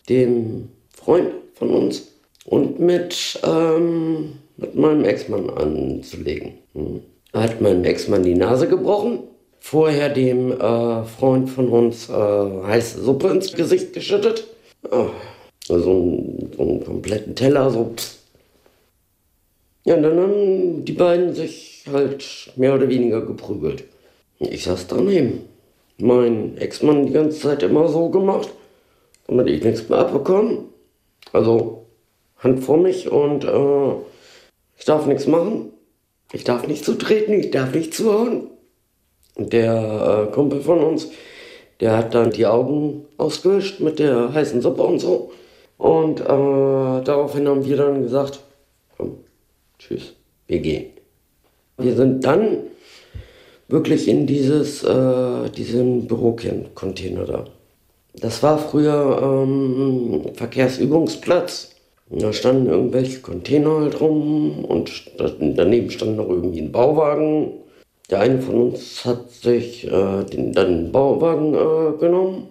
dem 0.10 0.70
Freund 0.94 1.32
von 1.56 1.70
uns 1.70 2.12
und 2.46 2.80
mit, 2.80 3.40
ähm, 3.44 4.34
mit 4.58 4.76
meinem 4.76 5.06
Ex-Mann 5.06 5.50
anzulegen. 5.50 6.54
Hm. 6.74 7.02
Hat 7.34 7.62
meinem 7.62 7.84
Ex-Mann 7.84 8.24
die 8.24 8.36
Nase 8.36 8.68
gebrochen, 8.68 9.20
vorher 9.60 10.10
dem 10.10 10.52
äh, 10.52 11.04
Freund 11.04 11.50
von 11.50 11.70
uns 11.70 12.10
äh, 12.10 12.14
heiße 12.14 13.02
Suppe 13.02 13.30
ins 13.30 13.54
Gesicht 13.54 13.94
geschüttet. 13.94 14.46
Oh, 14.90 15.10
so, 15.68 15.76
einen, 15.76 16.52
so 16.56 16.64
einen 16.64 16.84
kompletten 16.84 17.36
Teller, 17.36 17.70
so. 17.70 17.94
Ja, 19.84 19.96
und 19.96 20.04
dann 20.04 20.20
haben 20.20 20.86
die 20.86 20.94
beiden 20.94 21.34
sich 21.34 21.86
halt 21.92 22.52
mehr 22.56 22.76
oder 22.76 22.90
weniger 22.90 23.22
geprügelt. 23.26 23.84
Ich 24.40 24.64
saß 24.64 24.88
daneben. 24.88 25.42
Mein 25.98 26.58
Ex-Mann 26.58 27.08
die 27.08 27.14
ganze 27.14 27.40
Zeit 27.40 27.64
immer 27.64 27.88
so 27.88 28.10
gemacht, 28.10 28.50
damit 29.28 29.48
ich 29.48 29.64
nichts 29.64 29.90
mehr 29.90 30.00
abbekomme. 30.00 30.66
Also 31.34 31.86
Hand 32.38 32.64
vor 32.64 32.78
mich 32.78 33.12
und 33.12 33.44
äh, 33.44 33.94
ich 34.78 34.86
darf 34.86 35.08
nichts 35.08 35.26
machen. 35.26 35.74
Ich 36.32 36.44
darf 36.44 36.68
nicht 36.68 36.86
zutreten, 36.86 37.40
ich 37.40 37.52
darf 37.52 37.74
nicht 37.74 37.94
zuhauen. 37.94 38.52
Der 39.38 40.28
äh, 40.30 40.34
Kumpel 40.34 40.62
von 40.62 40.80
uns, 40.80 41.10
der 41.80 41.98
hat 41.98 42.14
dann 42.14 42.32
die 42.32 42.46
Augen 42.46 43.06
ausgewischt 43.18 43.80
mit 43.80 44.00
der 44.00 44.34
heißen 44.34 44.62
Suppe 44.62 44.84
und 44.84 45.00
so. 45.00 45.32
Und 45.78 46.22
äh, 46.22 46.24
daraufhin 46.24 47.48
haben 47.48 47.66
wir 47.66 47.78
dann 47.78 48.04
gesagt, 48.04 48.40
komm, 48.98 49.18
tschüss, 49.80 50.14
wir 50.48 50.60
gehen. 50.60 50.92
Wir 51.78 51.96
sind 51.96 52.24
dann 52.24 52.58
wirklich 53.68 54.08
in 54.08 54.28
dieses, 54.28 54.84
äh, 54.84 55.50
diesen 55.50 56.08
Bürocontainer 56.08 57.26
da. 57.26 57.46
Das 58.20 58.42
war 58.42 58.58
früher 58.58 59.20
ähm, 59.22 60.34
Verkehrsübungsplatz. 60.34 61.76
Da 62.10 62.32
standen 62.32 62.68
irgendwelche 62.68 63.20
Container 63.20 63.82
halt 63.82 64.00
rum 64.00 64.64
und 64.64 65.12
daneben 65.18 65.92
stand 65.92 66.16
noch 66.16 66.30
irgendwie 66.30 66.62
ein 66.62 66.72
Bauwagen. 66.72 67.52
Der 68.10 68.22
eine 68.22 68.42
von 68.42 68.56
uns 68.56 69.04
hat 69.04 69.30
sich 69.32 69.86
äh, 69.86 70.24
den, 70.24 70.54
dann 70.54 70.86
den 70.86 70.92
Bauwagen 70.94 71.54
äh, 71.54 71.98
genommen 72.00 72.48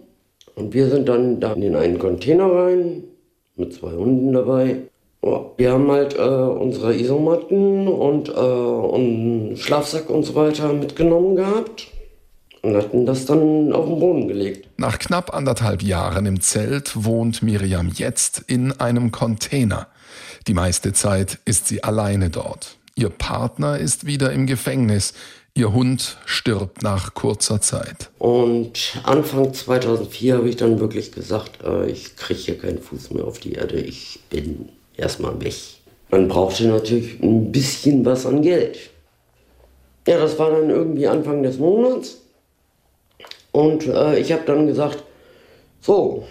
und 0.55 0.75
wir 0.75 0.91
sind 0.91 1.09
dann 1.09 1.41
da 1.41 1.55
in 1.55 1.63
den 1.63 1.77
einen 1.77 1.99
Container 1.99 2.53
rein 2.53 3.05
mit 3.57 3.73
zwei 3.73 3.93
Hunden 3.93 4.35
dabei. 4.35 4.83
Wir 5.57 5.73
haben 5.73 5.91
halt 5.91 6.17
äh, 6.17 6.21
unsere 6.21 6.95
Isomatten 6.95 7.89
und, 7.89 8.29
äh, 8.29 8.33
und 8.33 9.57
Schlafsack 9.57 10.11
und 10.11 10.25
so 10.25 10.35
weiter 10.35 10.73
mitgenommen 10.73 11.37
gehabt 11.37 11.89
und 12.63 12.77
hatten 12.77 13.07
das 13.07 13.27
dann 13.27 13.73
auf 13.73 13.87
den 13.87 13.99
Boden 13.99 14.29
gelegt. 14.29 14.69
Nach 14.77 14.99
knapp 14.99 15.35
anderthalb 15.35 15.83
Jahren 15.83 16.27
im 16.27 16.41
Zelt 16.41 17.05
wohnt 17.05 17.43
Miriam 17.43 17.91
jetzt 17.95 18.43
in 18.47 18.73
einem 18.73 19.13
Container. 19.13 19.89
Die 20.47 20.55
meiste 20.55 20.93
Zeit 20.93 21.39
ist 21.45 21.69
sie 21.69 21.83
alleine 21.83 22.31
dort. 22.31 22.77
Ihr 22.95 23.11
Partner 23.11 23.79
ist 23.79 24.07
wieder 24.07 24.33
im 24.33 24.47
Gefängnis. 24.47 25.13
Ihr 25.55 25.73
Hund 25.73 26.19
stirbt 26.27 26.83
nach 26.83 27.15
kurzer 27.15 27.61
Zeit. 27.61 28.11
Und 28.19 29.01
Anfang 29.05 29.55
2004 29.55 30.37
habe 30.37 30.49
ich 30.49 30.57
dann 30.57 30.81
wirklich 30.81 31.13
gesagt, 31.13 31.65
äh, 31.65 31.91
ich 31.91 32.17
kriege 32.17 32.41
hier 32.41 32.59
keinen 32.59 32.79
Fuß 32.79 33.11
mehr 33.13 33.25
auf 33.25 33.39
die 33.39 33.53
Erde. 33.53 33.81
Ich 33.81 34.21
bin 34.29 34.69
erstmal 34.97 35.41
weg. 35.41 35.55
Man 36.11 36.29
brauchte 36.29 36.67
natürlich 36.69 37.21
ein 37.21 37.51
bisschen 37.51 38.05
was 38.05 38.27
an 38.27 38.43
Geld. 38.43 38.79
Ja, 40.07 40.19
das 40.19 40.39
war 40.39 40.51
dann 40.51 40.71
irgendwie 40.71 41.09
Anfang 41.09 41.43
des 41.43 41.59
Monats. 41.59 42.19
Und 43.51 43.87
äh, 43.87 44.19
ich 44.19 44.33
habe 44.33 44.43
dann 44.47 44.67
gesagt, 44.67 45.03
so, 45.81 46.25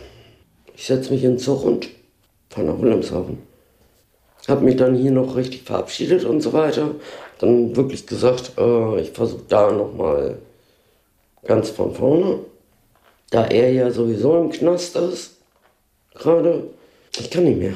ich 0.76 0.86
setze 0.86 1.12
mich 1.12 1.24
in 1.24 1.38
Zug 1.38 1.66
und 1.66 1.90
fahre 2.50 2.68
nach 2.68 2.80
Wilhelmshaven. 2.80 3.40
Habe 4.48 4.64
mich 4.64 4.76
dann 4.76 4.96
hier 4.96 5.12
noch 5.12 5.36
richtig 5.36 5.64
verabschiedet 5.64 6.24
und 6.24 6.42
so 6.42 6.54
weiter. 6.54 6.92
Dann 7.40 7.76
wirklich 7.76 8.06
gesagt, 8.06 8.52
äh, 8.58 9.02
ich 9.02 9.12
versuche 9.12 9.44
da 9.50 9.72
nochmal 9.72 10.38
ganz 11.44 11.72
von 11.72 11.94
vorne. 11.96 12.40
Da 13.32 13.46
er 13.48 13.72
ja 13.74 13.90
sowieso 13.92 14.38
im 14.38 14.52
Knast 14.52 14.96
ist, 14.96 15.38
gerade, 16.14 16.68
ich 17.20 17.30
kann 17.32 17.46
nicht 17.46 17.58
mehr. 17.58 17.74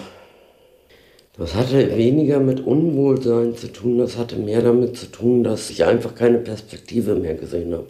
Das 1.40 1.56
hatte 1.56 1.96
weniger 1.96 2.42
mit 2.42 2.60
Unwohlsein 2.60 3.56
zu 3.56 3.72
tun, 3.72 3.98
das 3.98 4.18
hatte 4.18 4.36
mehr 4.36 4.62
damit 4.62 4.98
zu 4.98 5.06
tun, 5.06 5.42
dass 5.42 5.70
ich 5.70 5.86
einfach 5.86 6.14
keine 6.14 6.40
Perspektive 6.40 7.16
mehr 7.16 7.36
gesehen 7.36 7.74
habe. 7.74 7.88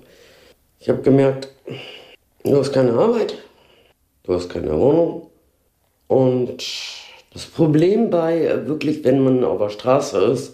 Ich 0.80 0.88
habe 0.88 1.02
gemerkt, 1.02 1.50
du 2.44 2.58
hast 2.58 2.72
keine 2.72 2.94
Arbeit, 2.94 3.34
du 4.22 4.36
hast 4.36 4.50
keine 4.50 4.80
Wohnung. 4.80 5.32
Und 6.08 6.64
das 7.34 7.48
Problem 7.48 8.12
bei 8.12 8.46
äh, 8.46 8.68
wirklich, 8.68 9.04
wenn 9.04 9.24
man 9.24 9.44
auf 9.44 9.58
der 9.58 9.70
Straße 9.70 10.20
ist, 10.26 10.54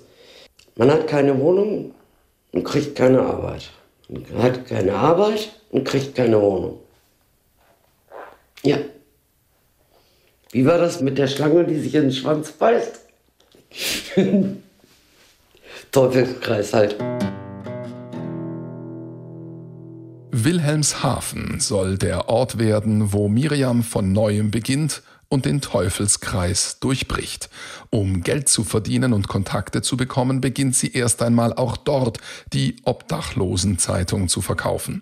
man 0.78 0.90
hat 0.90 1.06
keine 1.06 1.38
Wohnung 1.42 1.94
und 2.54 2.64
kriegt 2.64 2.96
keine 2.96 3.22
Arbeit. 3.22 3.72
Man 4.08 4.42
hat 4.42 4.68
keine 4.68 4.94
Arbeit 4.94 5.50
und 5.70 5.84
kriegt 5.84 6.16
keine 6.16 6.42
Wohnung. 6.42 6.80
Ja. 8.64 8.78
Wie 10.52 10.66
war 10.66 10.78
das 10.78 11.02
mit 11.02 11.18
der 11.18 11.28
Schlange, 11.28 11.66
die 11.66 11.80
sich 11.80 11.96
in 11.96 12.04
den 12.04 12.12
Schwanz 12.12 12.52
beißt? 12.52 13.00
Teufelskreis 15.92 16.74
halt. 16.74 16.96
Wilhelmshaven 20.32 21.60
soll 21.60 21.98
der 21.98 22.30
Ort 22.30 22.60
werden, 22.60 23.12
wo 23.14 23.28
Miriam 23.28 23.84
von 23.84 24.12
neuem 24.12 24.52
beginnt 24.52 25.02
und 25.28 25.46
den 25.46 25.62
Teufelskreis 25.62 26.80
durchbricht. 26.80 27.50
Um 27.90 28.22
Geld 28.22 28.48
zu 28.48 28.64
verdienen 28.64 29.14
und 29.14 29.28
Kontakte 29.28 29.82
zu 29.82 29.98
bekommen, 29.98 30.42
beginnt 30.42 30.76
sie 30.76 30.94
erst 30.94 31.22
einmal 31.22 31.54
auch 31.54 31.78
dort 31.78 32.20
die 32.54 32.76
Obdachlosenzeitung 32.84 34.28
zu 34.28 34.42
verkaufen. 34.42 35.02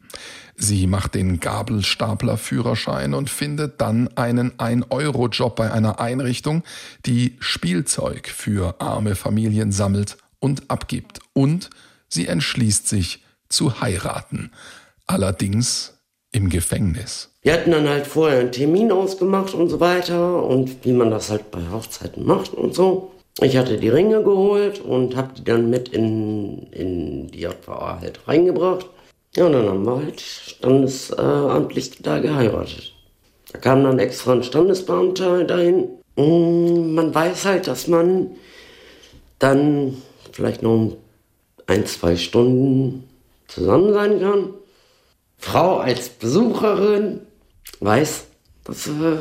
Sie 0.55 0.87
macht 0.87 1.15
den 1.15 1.39
Gabelstaplerführerschein 1.39 3.13
und 3.13 3.29
findet 3.29 3.81
dann 3.81 4.09
einen 4.15 4.51
1-Euro-Job 4.53 5.55
bei 5.55 5.71
einer 5.71 5.99
Einrichtung, 5.99 6.63
die 7.05 7.37
Spielzeug 7.39 8.27
für 8.27 8.79
arme 8.79 9.15
Familien 9.15 9.71
sammelt 9.71 10.17
und 10.39 10.69
abgibt. 10.69 11.19
Und 11.33 11.69
sie 12.07 12.27
entschließt 12.27 12.87
sich 12.87 13.23
zu 13.49 13.81
heiraten 13.81 14.51
allerdings 15.07 15.93
im 16.31 16.49
Gefängnis. 16.49 17.29
Wir 17.41 17.53
hatten 17.53 17.71
dann 17.71 17.87
halt 17.87 18.07
vorher 18.07 18.39
einen 18.39 18.51
Termin 18.51 18.91
ausgemacht 18.91 19.53
und 19.53 19.69
so 19.69 19.79
weiter 19.79 20.43
und 20.43 20.85
wie 20.85 20.93
man 20.93 21.11
das 21.11 21.29
halt 21.29 21.51
bei 21.51 21.59
Hochzeiten 21.71 22.25
macht 22.25 22.53
und 22.53 22.73
so. 22.73 23.11
Ich 23.41 23.57
hatte 23.57 23.77
die 23.77 23.89
Ringe 23.89 24.23
geholt 24.23 24.79
und 24.79 25.15
habe 25.15 25.33
die 25.35 25.43
dann 25.43 25.69
mit 25.69 25.89
in, 25.89 26.67
in 26.71 27.27
die 27.27 27.41
JVA 27.41 27.99
halt 27.99 28.27
reingebracht. 28.27 28.85
Ja, 29.35 29.47
und 29.47 29.53
dann 29.53 29.67
haben 29.67 29.85
wir 29.85 29.95
halt 29.97 30.21
standesamtlich 30.21 32.01
da 32.01 32.19
geheiratet. 32.19 32.93
Da 33.51 33.59
kam 33.59 33.83
dann 33.83 33.99
extra 33.99 34.33
ein 34.33 34.43
Standesbeamter 34.43 35.43
dahin. 35.45 35.87
Und 36.15 36.93
man 36.93 37.13
weiß 37.13 37.45
halt, 37.45 37.67
dass 37.67 37.87
man 37.87 38.35
dann 39.39 39.97
vielleicht 40.31 40.61
noch 40.61 40.97
ein, 41.65 41.85
zwei 41.85 42.15
Stunden 42.15 43.09
zusammen 43.47 43.93
sein 43.93 44.19
kann. 44.19 44.53
Frau 45.37 45.77
als 45.77 46.09
Besucherin 46.09 47.21
weiß, 47.79 48.25
dass 48.63 48.83
sie 48.85 49.19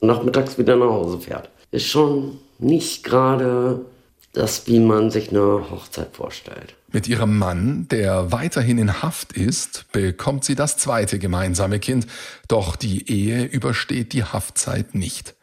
nachmittags 0.00 0.58
wieder 0.58 0.76
nach 0.76 0.90
Hause 0.90 1.20
fährt. 1.20 1.50
Ist 1.70 1.86
schon 1.86 2.38
nicht 2.58 3.04
gerade 3.04 3.84
das, 4.32 4.66
wie 4.66 4.80
man 4.80 5.10
sich 5.10 5.30
eine 5.30 5.70
Hochzeit 5.70 6.08
vorstellt. 6.12 6.74
Mit 6.96 7.08
ihrem 7.08 7.36
Mann, 7.36 7.88
der 7.88 8.32
weiterhin 8.32 8.78
in 8.78 9.02
Haft 9.02 9.34
ist, 9.34 9.84
bekommt 9.92 10.44
sie 10.44 10.54
das 10.54 10.78
zweite 10.78 11.18
gemeinsame 11.18 11.78
Kind. 11.78 12.06
Doch 12.48 12.74
die 12.74 13.10
Ehe 13.10 13.44
übersteht 13.44 14.14
die 14.14 14.24
Haftzeit 14.24 14.94
nicht. 14.94 15.34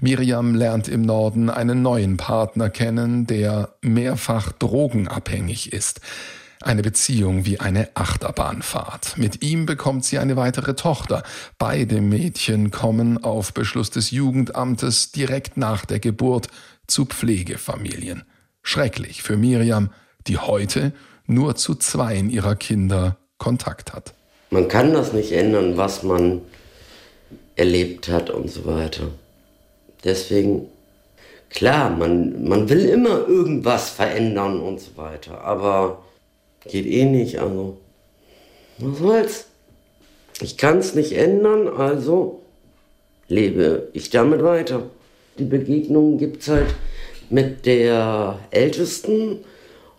Miriam 0.00 0.56
lernt 0.56 0.88
im 0.88 1.02
Norden 1.02 1.48
einen 1.48 1.80
neuen 1.80 2.16
Partner 2.16 2.70
kennen, 2.70 3.24
der 3.24 3.76
mehrfach 3.82 4.50
drogenabhängig 4.50 5.72
ist. 5.72 6.00
Eine 6.60 6.82
Beziehung 6.82 7.46
wie 7.46 7.60
eine 7.60 7.88
Achterbahnfahrt. 7.94 9.16
Mit 9.16 9.44
ihm 9.44 9.64
bekommt 9.64 10.04
sie 10.04 10.18
eine 10.18 10.34
weitere 10.34 10.74
Tochter. 10.74 11.22
Beide 11.56 12.00
Mädchen 12.00 12.72
kommen 12.72 13.22
auf 13.22 13.54
Beschluss 13.54 13.90
des 13.90 14.10
Jugendamtes 14.10 15.12
direkt 15.12 15.56
nach 15.56 15.84
der 15.84 16.00
Geburt 16.00 16.48
zu 16.88 17.04
Pflegefamilien. 17.04 18.24
Schrecklich 18.64 19.22
für 19.22 19.36
Miriam, 19.36 19.90
die 20.28 20.38
heute 20.38 20.92
nur 21.26 21.56
zu 21.56 21.74
zweien 21.74 22.30
ihrer 22.30 22.56
Kinder 22.56 23.16
Kontakt 23.38 23.92
hat. 23.92 24.14
Man 24.50 24.68
kann 24.68 24.92
das 24.92 25.12
nicht 25.12 25.32
ändern, 25.32 25.76
was 25.76 26.02
man 26.02 26.42
erlebt 27.56 28.08
hat 28.08 28.30
und 28.30 28.50
so 28.50 28.64
weiter. 28.64 29.08
Deswegen, 30.04 30.68
klar, 31.50 31.90
man, 31.90 32.48
man 32.48 32.68
will 32.68 32.86
immer 32.86 33.26
irgendwas 33.26 33.90
verändern 33.90 34.60
und 34.60 34.80
so 34.80 34.96
weiter, 34.96 35.42
aber 35.42 35.98
Geht 36.68 36.86
eh 36.86 37.04
nicht, 37.04 37.38
also. 37.38 37.78
Was 38.78 38.98
soll's? 38.98 39.46
Ich 40.42 40.58
kann's 40.58 40.94
nicht 40.94 41.12
ändern, 41.12 41.68
also 41.68 42.42
lebe 43.28 43.88
ich 43.94 44.10
damit 44.10 44.42
weiter. 44.42 44.82
Die 45.38 45.44
Begegnungen 45.44 46.18
gibt's 46.18 46.48
halt 46.48 46.74
mit 47.30 47.64
der 47.66 48.38
Ältesten 48.50 49.44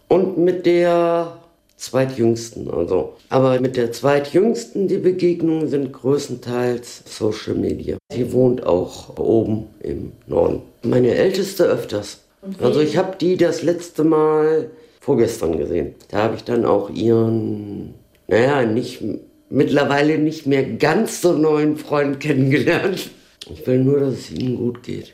und 0.08 0.38
mit 0.38 0.66
der 0.66 1.38
Zweitjüngsten. 1.78 2.70
Also. 2.70 3.14
Aber 3.30 3.60
mit 3.60 3.78
der 3.78 3.92
Zweitjüngsten, 3.92 4.88
die 4.88 4.98
Begegnungen 4.98 5.68
sind 5.68 5.94
größtenteils 5.94 7.04
Social 7.06 7.56
Media. 7.56 7.98
Sie 8.12 8.34
wohnt 8.34 8.66
auch 8.66 9.18
oben 9.18 9.68
im 9.82 10.12
Norden. 10.26 10.64
Meine 10.84 11.14
Älteste 11.14 11.66
öfters. 11.66 12.22
Also 12.62 12.82
ich 12.82 12.98
habe 12.98 13.18
die 13.20 13.38
das 13.38 13.62
letzte 13.62 14.04
Mal 14.04 14.72
vorgestern 15.00 15.58
gesehen. 15.58 15.96
Da 16.10 16.24
habe 16.24 16.36
ich 16.36 16.44
dann 16.44 16.66
auch 16.66 16.90
ihren, 16.90 17.94
naja, 18.28 18.66
nicht, 18.66 19.04
mittlerweile 19.50 20.18
nicht 20.18 20.48
mehr 20.48 20.64
ganz 20.64 21.22
so 21.22 21.34
neuen 21.34 21.78
Freund 21.78 22.20
kennengelernt. 22.20 23.12
Ich 23.50 23.66
will 23.68 23.80
nur, 23.80 24.00
dass 24.00 24.14
es 24.14 24.32
ihnen 24.32 24.58
gut 24.58 24.84
geht. 24.84 25.14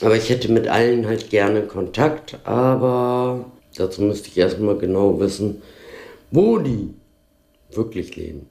Aber 0.00 0.16
ich 0.16 0.30
hätte 0.30 0.50
mit 0.50 0.68
allen 0.68 1.06
halt 1.06 1.28
gerne 1.30 1.62
Kontakt, 1.62 2.38
aber 2.44 3.46
dazu 3.78 4.02
müsste 4.02 4.28
ich 4.28 4.36
erstmal 4.36 4.76
genau 4.76 5.18
wissen, 5.20 5.62
wo 6.30 6.58
die 6.58 6.94
wirklich 7.72 8.16
leben. 8.16 8.46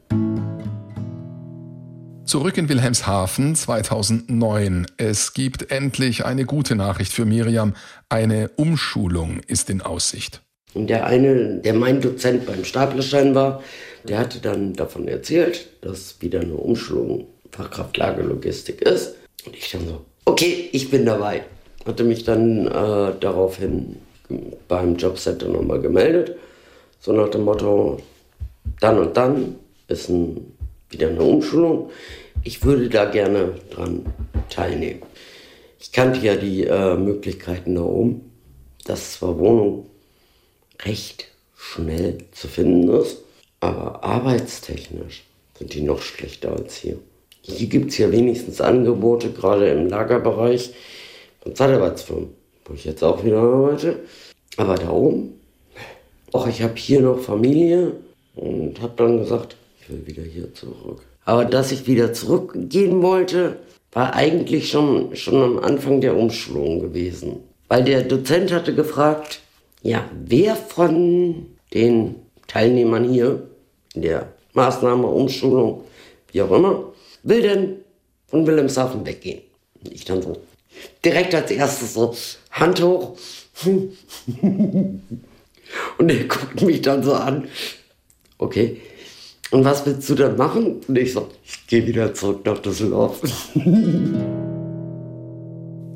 Zurück 2.26 2.58
in 2.58 2.68
Wilhelmshaven 2.68 3.56
2009. 3.56 4.88
Es 4.98 5.34
gibt 5.34 5.72
endlich 5.72 6.26
eine 6.26 6.44
gute 6.44 6.76
Nachricht 6.76 7.14
für 7.14 7.24
Miriam. 7.24 7.74
Eine 8.10 8.50
Umschulung 8.58 9.40
ist 9.48 9.70
in 9.70 9.82
Aussicht. 9.82 10.42
Und 10.74 10.90
der 10.90 11.06
eine, 11.06 11.60
der 11.60 11.74
mein 11.74 12.02
Dozent 12.02 12.46
beim 12.46 12.66
Staplerschein 12.66 13.34
war, 13.34 13.64
der 14.08 14.20
hatte 14.20 14.40
dann 14.40 14.74
davon 14.74 15.08
erzählt, 15.08 15.70
dass 15.82 16.22
wieder 16.22 16.42
eine 16.42 16.56
Umschulung 16.56 17.28
Fachkraftlagerlogistik 17.52 18.82
ist. 18.82 19.16
Und 19.46 19.56
ich 19.56 19.72
dann 19.72 19.88
so, 19.88 20.06
okay, 20.26 20.70
ich 20.74 20.92
bin 20.92 21.06
dabei. 21.06 21.44
hatte 21.86 22.04
mich 22.04 22.26
dann 22.26 22.68
äh, 22.68 23.14
daraufhin 23.20 23.96
beim 24.68 24.96
Jobcenter 24.96 25.48
nochmal 25.48 25.82
gemeldet. 25.82 26.38
So 27.00 27.14
nach 27.14 27.30
dem 27.30 27.44
Motto, 27.44 27.98
dann 28.80 29.00
und 29.00 29.16
dann 29.16 29.56
ist 29.88 30.10
ein, 30.10 30.54
wieder 30.90 31.10
eine 31.10 31.22
Umschulung. 31.22 31.90
Ich 32.44 32.64
würde 32.64 32.90
da 32.90 33.06
gerne 33.06 33.56
dran 33.72 34.06
teilnehmen. 34.50 35.02
Ich 35.80 35.92
kannte 35.92 36.20
ja 36.20 36.36
die 36.36 36.66
äh, 36.66 36.96
Möglichkeiten 36.96 37.76
da 37.76 37.82
oben, 37.82 38.32
dass 38.86 39.14
zwar 39.14 39.38
Wohnung 39.38 39.86
recht 40.84 41.28
schnell 41.56 42.20
zu 42.32 42.48
finden 42.48 42.90
ist, 42.90 43.18
aber 43.60 44.04
arbeitstechnisch 44.04 45.24
sind 45.58 45.74
die 45.74 45.82
noch 45.82 46.02
schlechter 46.02 46.52
als 46.54 46.76
hier. 46.76 46.98
Hier 47.42 47.68
gibt 47.68 47.92
es 47.92 47.98
ja 47.98 48.12
wenigstens 48.12 48.62
Angebote, 48.62 49.32
gerade 49.32 49.70
im 49.70 49.88
Lagerbereich 49.88 50.74
von 51.42 51.56
Zeitarbeitsfirmen, 51.56 52.30
wo 52.68 52.74
ich 52.74 52.86
jetzt 52.86 53.04
auch 53.04 53.24
wieder 53.24 53.40
arbeite. 53.40 54.00
Aber 54.58 54.76
da 54.76 54.90
oben, 54.90 55.40
auch 56.34 56.48
ich 56.48 56.62
habe 56.62 56.76
hier 56.76 57.02
noch 57.02 57.20
Familie 57.20 57.94
und 58.36 58.82
habe 58.82 58.94
dann 58.98 59.18
gesagt, 59.20 59.56
ich 59.82 59.90
will 59.90 60.06
wieder 60.06 60.24
hier 60.24 60.54
zurück. 60.54 61.02
Aber 61.26 61.46
dass 61.46 61.72
ich 61.72 61.88
wieder 61.88 62.14
zurückgehen 62.14 63.02
wollte, 63.02 63.58
war 63.92 64.14
eigentlich 64.14 64.70
schon, 64.70 65.16
schon 65.16 65.42
am 65.42 65.60
Anfang 65.60 66.02
der 66.02 66.16
Umschulung 66.16 66.80
gewesen. 66.80 67.38
Weil 67.68 67.84
der 67.84 68.04
Dozent 68.04 68.52
hatte 68.52 68.74
gefragt, 68.74 69.42
ja, 69.82 70.10
wer 70.26 70.56
von 70.56 71.48
den 71.74 72.16
Teilnehmern 72.48 73.04
hier 73.10 73.48
in 73.94 74.04
der 74.04 74.34
Maßnahme, 74.54 75.08
Umschulung, 75.08 75.84
wie 76.32 76.42
auch 76.42 76.52
immer, 76.52 76.94
will 77.24 77.42
denn 77.42 77.76
von 78.28 78.46
Wilhelmshaven 78.48 79.06
weggehen? 79.06 79.42
Und 79.84 79.94
ich 79.94 80.06
dann 80.06 80.22
so, 80.22 80.38
direkt 81.04 81.36
als 81.36 81.52
erstes 81.52 81.94
so, 81.94 82.16
Hand 82.60 82.82
hoch. 82.82 83.18
Und 85.98 86.10
er 86.10 86.24
guckt 86.26 86.62
mich 86.62 86.82
dann 86.82 87.04
so 87.04 87.14
an. 87.14 87.48
Okay. 88.38 88.82
Und 89.52 89.64
was 89.64 89.86
willst 89.86 90.10
du 90.10 90.16
dann 90.16 90.38
machen? 90.38 90.82
Und 90.88 90.98
ich 90.98 91.14
so, 91.14 91.30
ich 91.46 91.68
gehe 91.68 91.86
wieder 91.88 92.14
zurück 92.14 92.46
nach 92.46 92.60
Düsseldorf. 92.60 93.22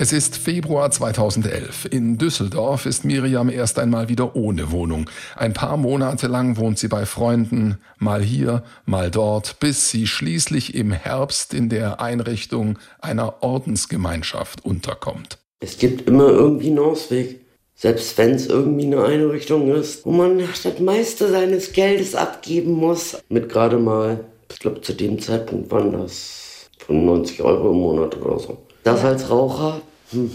Es 0.02 0.12
ist 0.12 0.36
Februar 0.36 0.89
2011. 0.89 1.86
In 1.91 2.17
Düsseldorf 2.17 2.88
ist 2.88 3.06
Miriam 3.06 3.50
erst 3.50 3.78
einmal 3.78 4.10
wieder 4.10 4.36
ohne 4.36 4.71
Wohnung. 4.71 5.08
Ein 5.36 5.54
paar 5.54 5.78
Monate 5.78 6.26
lang 6.26 6.58
wohnt 6.58 6.80
sie 6.80 6.88
bei 6.88 7.06
Freunden, 7.06 7.78
mal 8.00 8.24
hier, 8.24 8.63
mal 8.86 9.12
dort, 9.12 9.60
bis 9.60 9.91
sie 9.91 10.08
schließlich 10.08 10.74
im 10.74 10.91
Herbst 10.91 11.54
in 11.54 11.69
der 11.69 12.02
Einrichtung 12.02 12.80
einer 13.00 13.43
Ordensgemeinschaft 13.43 14.65
unterkommt. 14.65 15.38
Es 15.62 15.78
gibt 15.78 16.08
immer 16.10 16.30
irgendwie 16.30 16.67
einen 16.67 16.80
Ausweg. 16.80 17.39
Selbst 17.76 18.17
wenn 18.17 18.32
es 18.32 18.47
irgendwie 18.47 18.86
eine 18.86 19.04
Einrichtung 19.04 19.74
ist, 19.74 20.06
wo 20.06 20.12
man 20.12 20.39
das 20.39 20.80
meiste 20.80 21.30
seines 21.30 21.71
Geldes 21.71 22.13
abgeben 22.13 22.74
muss. 22.74 23.17
Mit 23.30 23.47
gerade 23.47 23.78
mal, 23.78 24.26
ich 24.52 24.60
glaube 24.60 24.82
zu 24.82 24.93
dem 24.93 25.19
Zeitpunkt 25.19 25.71
waren 25.71 25.93
das 25.93 26.69
95 26.86 27.41
Euro 27.41 27.71
im 27.71 27.78
Monat 27.78 28.19
oder 28.21 28.38
so. 28.38 28.58
Das 28.84 29.04
als 29.04 29.30
Raucher 29.30 29.82
hm. 30.12 30.32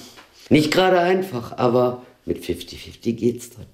Nicht 0.49 0.71
gerade 0.71 1.01
einfach, 1.01 1.59
aber 1.59 2.03
mit 2.25 2.43
50-50 2.43 3.13
geht's 3.13 3.51
dann. 3.51 3.67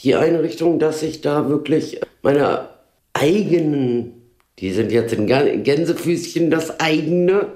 Die 0.00 0.14
Einrichtung, 0.14 0.78
dass 0.78 1.02
ich 1.02 1.20
da 1.20 1.48
wirklich 1.48 2.00
meine 2.22 2.68
eigenen, 3.12 4.12
die 4.58 4.72
sind 4.72 4.92
jetzt 4.92 5.12
in 5.12 5.26
Gänsefüßchen 5.26 6.50
das 6.50 6.80
eigene, 6.80 7.52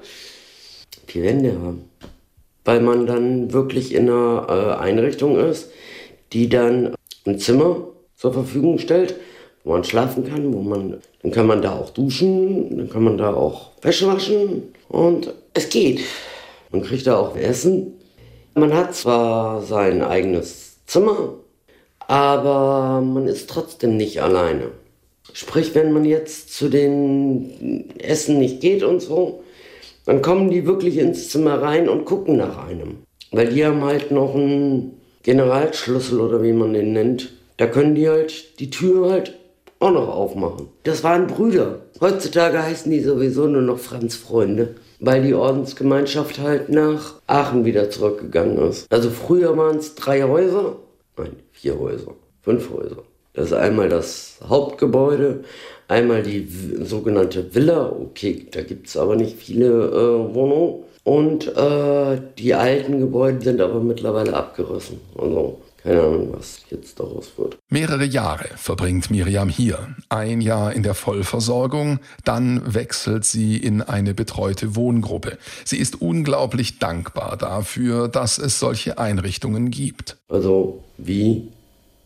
die 1.12 1.22
Wände 1.22 1.58
haben. 1.60 1.89
Weil 2.64 2.80
man 2.80 3.06
dann 3.06 3.52
wirklich 3.52 3.94
in 3.94 4.08
einer 4.08 4.46
äh, 4.48 4.82
Einrichtung 4.82 5.38
ist, 5.38 5.70
die 6.32 6.48
dann 6.48 6.94
ein 7.26 7.38
Zimmer 7.38 7.88
zur 8.16 8.32
Verfügung 8.32 8.78
stellt, 8.78 9.14
wo 9.64 9.72
man 9.72 9.84
schlafen 9.84 10.24
kann, 10.24 10.52
wo 10.52 10.60
man, 10.60 10.98
dann 11.22 11.32
kann 11.32 11.46
man 11.46 11.62
da 11.62 11.78
auch 11.78 11.90
duschen, 11.90 12.76
dann 12.76 12.90
kann 12.90 13.02
man 13.02 13.18
da 13.18 13.34
auch 13.34 13.70
Wäsche 13.82 14.06
waschen 14.06 14.74
und 14.88 15.32
es 15.54 15.68
geht. 15.68 16.00
Man 16.70 16.82
kriegt 16.82 17.06
da 17.06 17.18
auch 17.18 17.36
Essen. 17.36 17.94
Man 18.54 18.74
hat 18.74 18.94
zwar 18.94 19.62
sein 19.62 20.02
eigenes 20.02 20.84
Zimmer, 20.86 21.34
aber 21.98 23.00
man 23.00 23.26
ist 23.26 23.48
trotzdem 23.48 23.96
nicht 23.96 24.22
alleine. 24.22 24.70
Sprich, 25.32 25.74
wenn 25.74 25.92
man 25.92 26.04
jetzt 26.04 26.52
zu 26.54 26.68
den 26.68 27.88
Essen 27.98 28.38
nicht 28.38 28.60
geht 28.60 28.82
und 28.82 29.00
so, 29.00 29.42
dann 30.10 30.22
kommen 30.22 30.50
die 30.50 30.66
wirklich 30.66 30.98
ins 30.98 31.28
Zimmer 31.28 31.62
rein 31.62 31.88
und 31.88 32.04
gucken 32.04 32.36
nach 32.36 32.66
einem. 32.66 32.98
Weil 33.30 33.48
die 33.48 33.64
haben 33.64 33.84
halt 33.84 34.10
noch 34.10 34.34
einen 34.34 35.00
Generalschlüssel 35.22 36.20
oder 36.20 36.42
wie 36.42 36.52
man 36.52 36.72
den 36.72 36.92
nennt. 36.92 37.32
Da 37.58 37.66
können 37.66 37.94
die 37.94 38.08
halt 38.08 38.58
die 38.58 38.70
Tür 38.70 39.10
halt 39.10 39.38
auch 39.78 39.92
noch 39.92 40.08
aufmachen. 40.08 40.66
Das 40.82 41.04
waren 41.04 41.28
Brüder. 41.28 41.82
Heutzutage 42.00 42.62
heißen 42.62 42.90
die 42.90 43.00
sowieso 43.00 43.46
nur 43.46 43.62
noch 43.62 43.78
Franz-Freunde 43.78 44.74
weil 45.00 45.22
die 45.22 45.34
Ordensgemeinschaft 45.34 46.38
halt 46.38 46.68
nach 46.68 47.14
Aachen 47.26 47.64
wieder 47.64 47.90
zurückgegangen 47.90 48.58
ist. 48.68 48.92
Also 48.92 49.10
früher 49.10 49.56
waren 49.56 49.78
es 49.78 49.94
drei 49.94 50.22
Häuser, 50.22 50.76
nein, 51.16 51.36
vier 51.52 51.78
Häuser, 51.78 52.14
fünf 52.42 52.70
Häuser. 52.70 53.02
Das 53.32 53.46
ist 53.46 53.52
einmal 53.52 53.88
das 53.88 54.38
Hauptgebäude, 54.48 55.44
einmal 55.88 56.22
die 56.22 56.48
sogenannte 56.82 57.54
Villa, 57.54 57.90
okay, 57.90 58.46
da 58.50 58.62
gibt 58.62 58.88
es 58.88 58.96
aber 58.96 59.16
nicht 59.16 59.36
viele 59.36 59.66
äh, 59.66 60.34
Wohnungen. 60.34 60.84
Und 61.02 61.46
äh, 61.56 62.20
die 62.38 62.54
alten 62.54 63.00
Gebäude 63.00 63.40
sind 63.40 63.60
aber 63.60 63.80
mittlerweile 63.80 64.34
abgerissen. 64.34 65.00
Also 65.16 65.60
keine 65.82 66.02
Ahnung, 66.02 66.28
was 66.32 66.60
jetzt 66.70 67.00
daraus 67.00 67.32
wird. 67.38 67.56
Mehrere 67.70 68.04
Jahre 68.04 68.48
verbringt 68.56 69.10
Miriam 69.10 69.48
hier. 69.48 69.94
Ein 70.10 70.42
Jahr 70.42 70.74
in 70.74 70.82
der 70.82 70.94
Vollversorgung, 70.94 72.00
dann 72.24 72.74
wechselt 72.74 73.24
sie 73.24 73.56
in 73.56 73.80
eine 73.80 74.12
betreute 74.12 74.76
Wohngruppe. 74.76 75.38
Sie 75.64 75.78
ist 75.78 76.02
unglaublich 76.02 76.78
dankbar 76.78 77.38
dafür, 77.38 78.08
dass 78.08 78.36
es 78.36 78.60
solche 78.60 78.98
Einrichtungen 78.98 79.70
gibt. 79.70 80.18
Also 80.28 80.84
wie 80.98 81.48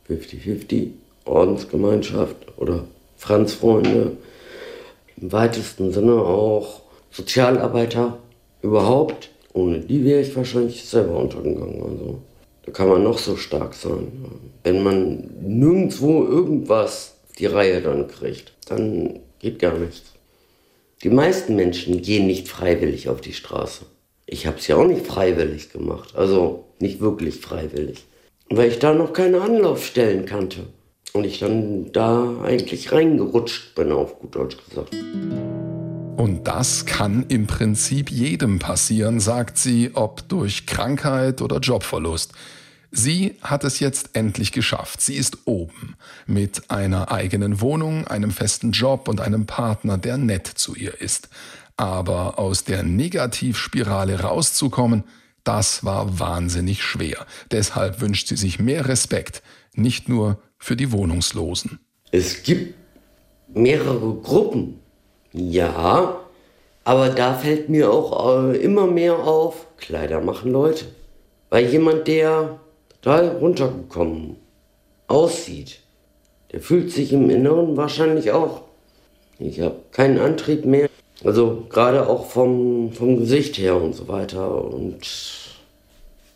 50-50, 0.09 0.91
Ordensgemeinschaft 1.25 2.37
oder 2.57 2.85
Franzfreunde, 3.17 4.17
im 5.17 5.33
weitesten 5.33 5.93
Sinne 5.93 6.15
auch 6.15 6.83
Sozialarbeiter 7.11 8.19
überhaupt. 8.63 9.31
Ohne 9.53 9.81
die 9.81 10.05
wäre 10.05 10.21
ich 10.21 10.35
wahrscheinlich 10.37 10.85
selber 10.85 11.17
untergegangen. 11.17 11.83
Also. 11.83 12.19
Da 12.67 12.73
kann 12.73 12.89
man 12.89 13.05
noch 13.05 13.19
so 13.19 13.37
stark 13.37 13.75
sein. 13.75 14.11
Wenn 14.65 14.83
man 14.83 15.31
nirgendwo 15.43 16.25
irgendwas 16.25 17.15
die 17.39 17.47
Reihe 17.47 17.81
dann 17.81 18.09
kriegt, 18.09 18.53
dann 18.69 19.21
geht 19.39 19.59
gar 19.59 19.79
nichts. 19.79 20.13
Die 21.03 21.11
meisten 21.11 21.55
Menschen 21.55 22.01
gehen 22.03 22.27
nicht 22.27 22.49
freiwillig 22.49 23.09
auf 23.09 23.21
die 23.21 23.35
Straße. 23.35 23.85
Ich 24.27 24.47
habe 24.47 24.59
es 24.59 24.67
ja 24.67 24.77
auch 24.77 24.87
nicht 24.87 25.07
freiwillig 25.07 25.71
gemacht, 25.71 26.17
also 26.17 26.65
nicht 26.79 27.01
wirklich 27.01 27.37
freiwillig, 27.37 28.05
weil 28.49 28.69
ich 28.69 28.79
da 28.79 28.95
noch 28.95 29.13
keine 29.13 29.43
Anlaufstellen 29.43 30.25
kannte 30.25 30.61
und 31.17 31.25
ich 31.25 31.39
dann 31.39 31.93
da 31.93 32.41
eigentlich 32.43 32.91
reingerutscht 32.91 33.77
bin, 33.77 33.93
auf 33.93 34.19
gut 34.19 34.35
Deutsch 34.35 34.57
gesagt. 34.69 34.93
Und 36.17 36.43
das 36.45 36.87
kann 36.87 37.25
im 37.29 37.47
Prinzip 37.47 38.11
jedem 38.11 38.59
passieren, 38.59 39.21
sagt 39.21 39.57
sie, 39.57 39.93
ob 39.95 40.29
durch 40.29 40.67
Krankheit 40.67 41.41
oder 41.41 41.59
Jobverlust. 41.61 42.33
Sie 42.91 43.37
hat 43.43 43.63
es 43.63 43.79
jetzt 43.79 44.11
endlich 44.15 44.51
geschafft. 44.51 45.01
Sie 45.01 45.15
ist 45.15 45.39
oben 45.45 45.95
mit 46.27 46.71
einer 46.71 47.13
eigenen 47.13 47.61
Wohnung, 47.61 48.09
einem 48.09 48.33
festen 48.33 48.73
Job 48.73 49.09
und 49.09 49.21
einem 49.21 49.47
Partner, 49.47 49.99
der 49.99 50.17
nett 50.17 50.49
zu 50.49 50.75
ihr 50.75 51.01
ist. 51.01 51.29
Aber 51.77 52.41
aus 52.41 52.65
der 52.65 52.83
Negativspirale 52.83 54.21
rauszukommen, 54.21 55.05
das 55.45 55.85
war 55.85 56.19
wahnsinnig 56.19 56.83
schwer. 56.83 57.25
Deshalb 57.53 58.01
wünscht 58.01 58.29
sie 58.29 58.37
sich 58.37 58.59
mehr 58.59 58.89
Respekt, 58.89 59.43
nicht 59.75 60.09
nur 60.09 60.41
für 60.65 60.77
die 60.77 60.93
Wohnungslosen. 60.93 61.79
Es 62.11 62.43
gibt 62.43 62.75
mehrere 63.49 64.15
Gruppen, 64.15 64.81
ja, 65.31 66.19
aber 66.85 67.11
da 67.11 67.35
fällt 67.35 67.69
mir 67.69 67.93
auch 67.93 68.39
äh, 68.49 68.57
immer 68.57 68.87
mehr 68.87 69.19
auf, 69.19 69.67
Kleider 69.77 70.23
machen 70.23 70.53
Leute. 70.53 70.87
Weil 71.51 71.67
jemand, 71.67 72.09
der 72.09 72.59
total 73.03 73.37
runtergekommen 73.37 74.37
aussieht, 75.07 75.81
der 76.51 76.61
fühlt 76.61 76.91
sich 76.91 77.13
im 77.13 77.29
Inneren 77.29 77.77
wahrscheinlich 77.77 78.33
auch. 78.33 78.63
Ich 79.39 79.61
habe 79.61 79.77
keinen 79.93 80.19
Antrieb 80.19 80.65
mehr. 80.65 80.89
Also 81.23 81.67
gerade 81.69 82.09
auch 82.09 82.25
vom, 82.31 82.91
vom 82.93 83.19
Gesicht 83.19 83.59
her 83.59 83.77
und 83.77 83.95
so 83.95 84.09
weiter. 84.09 84.65
Und 84.65 85.01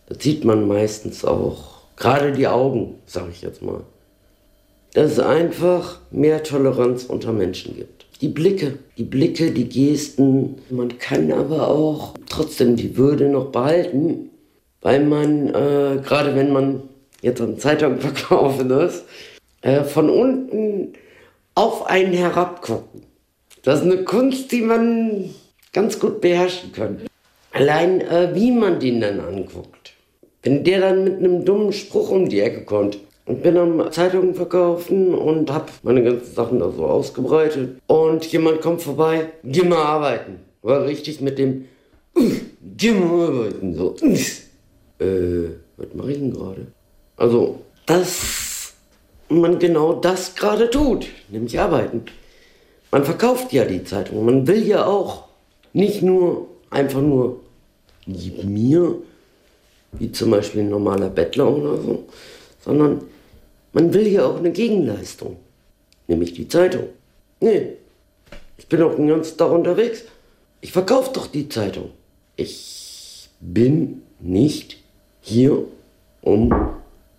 das 0.07 0.19
sieht 0.23 0.45
man 0.45 0.69
meistens 0.69 1.25
auch. 1.25 1.79
Gerade 1.97 2.33
die 2.33 2.47
Augen, 2.47 2.97
sage 3.07 3.31
ich 3.33 3.41
jetzt 3.41 3.63
mal. 3.63 3.81
Dass 4.95 5.13
es 5.13 5.19
einfach 5.21 6.01
mehr 6.11 6.43
Toleranz 6.43 7.05
unter 7.05 7.33
Menschen 7.33 7.77
gibt. 7.77 8.07
Die 8.21 8.29
Blicke, 8.29 8.79
die 8.97 9.05
Blicke, 9.05 9.53
die 9.53 9.69
Gesten. 9.69 10.57
Man 10.71 10.99
kann 10.99 11.31
aber 11.31 11.69
auch 11.69 12.15
trotzdem 12.29 12.77
die 12.77 12.97
Würde 12.97 13.29
noch 13.29 13.47
behalten 13.47 14.31
weil 14.81 15.05
man, 15.05 15.49
äh, 15.49 16.01
gerade 16.05 16.35
wenn 16.35 16.53
man 16.53 16.83
jetzt 17.21 17.41
an 17.41 17.59
Zeitung 17.59 17.99
verkaufen 18.01 18.71
ist, 18.71 19.05
äh, 19.63 19.83
von 19.83 20.09
unten 20.09 20.93
auf 21.55 21.87
einen 21.87 22.13
herabgucken. 22.13 23.03
Das 23.63 23.81
ist 23.81 23.87
eine 23.87 24.05
Kunst, 24.05 24.53
die 24.53 24.63
man 24.63 25.35
ganz 25.73 25.99
gut 25.99 26.21
beherrschen 26.21 26.73
kann. 26.73 27.01
Allein 27.53 28.01
äh, 28.01 28.35
wie 28.35 28.53
man 28.53 28.79
den 28.79 29.01
dann 29.01 29.21
anguckt. 29.21 29.95
Wenn 30.43 30.63
der 30.63 30.81
dann 30.81 31.05
mit 31.05 31.19
einem 31.19 31.45
dummen 31.45 31.73
Spruch 31.73 32.11
um 32.11 32.29
die 32.29 32.41
Ecke 32.41 32.65
kommt, 32.65 32.99
und 33.29 33.43
bin 33.43 33.59
am 33.59 33.93
Zeitungen 33.93 34.35
verkaufen 34.35 35.15
und 35.15 35.53
habe 35.53 35.67
meine 35.83 36.03
ganzen 36.03 36.35
Sachen 36.35 36.59
da 36.61 36.71
so 36.71 36.87
ausgebreitet. 36.87 37.79
Und 37.87 38.25
jemand 38.33 38.63
kommt 38.63 38.81
vorbei, 38.81 39.27
geh 39.45 39.63
mal 39.63 39.83
arbeiten. 39.83 40.41
War 40.63 40.87
richtig 40.87 41.21
mit 41.21 41.39
dem, 41.39 41.67
geh 42.77 42.93
mal 42.93 43.27
arbeiten, 43.27 43.75
so. 43.75 43.95
Äh, 44.99 45.51
was 45.77 45.95
mache 45.95 46.13
ich 46.13 46.19
denn 46.19 46.33
gerade? 46.33 46.67
Also, 47.19 47.61
dass 47.85 48.73
man 49.29 49.59
genau 49.59 49.93
das 49.93 50.35
gerade 50.35 50.71
tut, 50.71 51.07
nämlich 51.29 51.61
arbeiten. 51.61 52.05
Man 52.91 53.05
verkauft 53.05 53.53
ja 53.53 53.67
die 53.67 53.85
Zeitung. 53.85 54.25
Man 54.25 54.47
will 54.47 54.67
ja 54.67 54.87
auch 54.87 55.25
nicht 55.75 56.03
nur 56.03 56.47
einfach 56.71 57.03
nur 57.03 57.41
gib 58.07 58.43
mir, 58.45 58.95
wie 59.93 60.11
zum 60.13 60.31
Beispiel 60.31 60.63
ein 60.63 60.71
normaler 60.71 61.11
Bettler 61.11 61.55
oder 61.55 61.77
so, 61.77 62.05
sondern 62.65 63.03
man 63.73 63.93
will 63.93 64.07
ja 64.07 64.27
auch 64.27 64.39
eine 64.39 64.53
Gegenleistung, 64.53 65.37
nämlich 66.07 66.33
die 66.33 66.49
Zeitung. 66.49 66.85
Nee, 67.41 67.75
ich 68.57 68.67
bin 68.67 68.83
auch 68.83 68.95
den 68.95 69.09
ganzen 69.09 69.37
Tag 69.37 69.53
unterwegs. 69.53 70.03
Ich 70.61 70.73
verkaufe 70.73 71.13
doch 71.13 71.27
die 71.29 71.49
Zeitung. 71.49 71.91
Ich 72.37 73.29
bin 73.41 74.03
nicht 74.19 74.79
hier, 75.21 75.65
um 76.23 76.53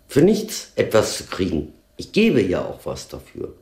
für 0.08 0.22
nichts 0.22 0.72
etwas 0.76 1.18
zu 1.18 1.24
kriegen. 1.26 1.74
Ich 1.98 2.12
gebe 2.12 2.42
ja 2.42 2.66
auch 2.66 2.80
was 2.84 3.08
dafür. 3.08 3.54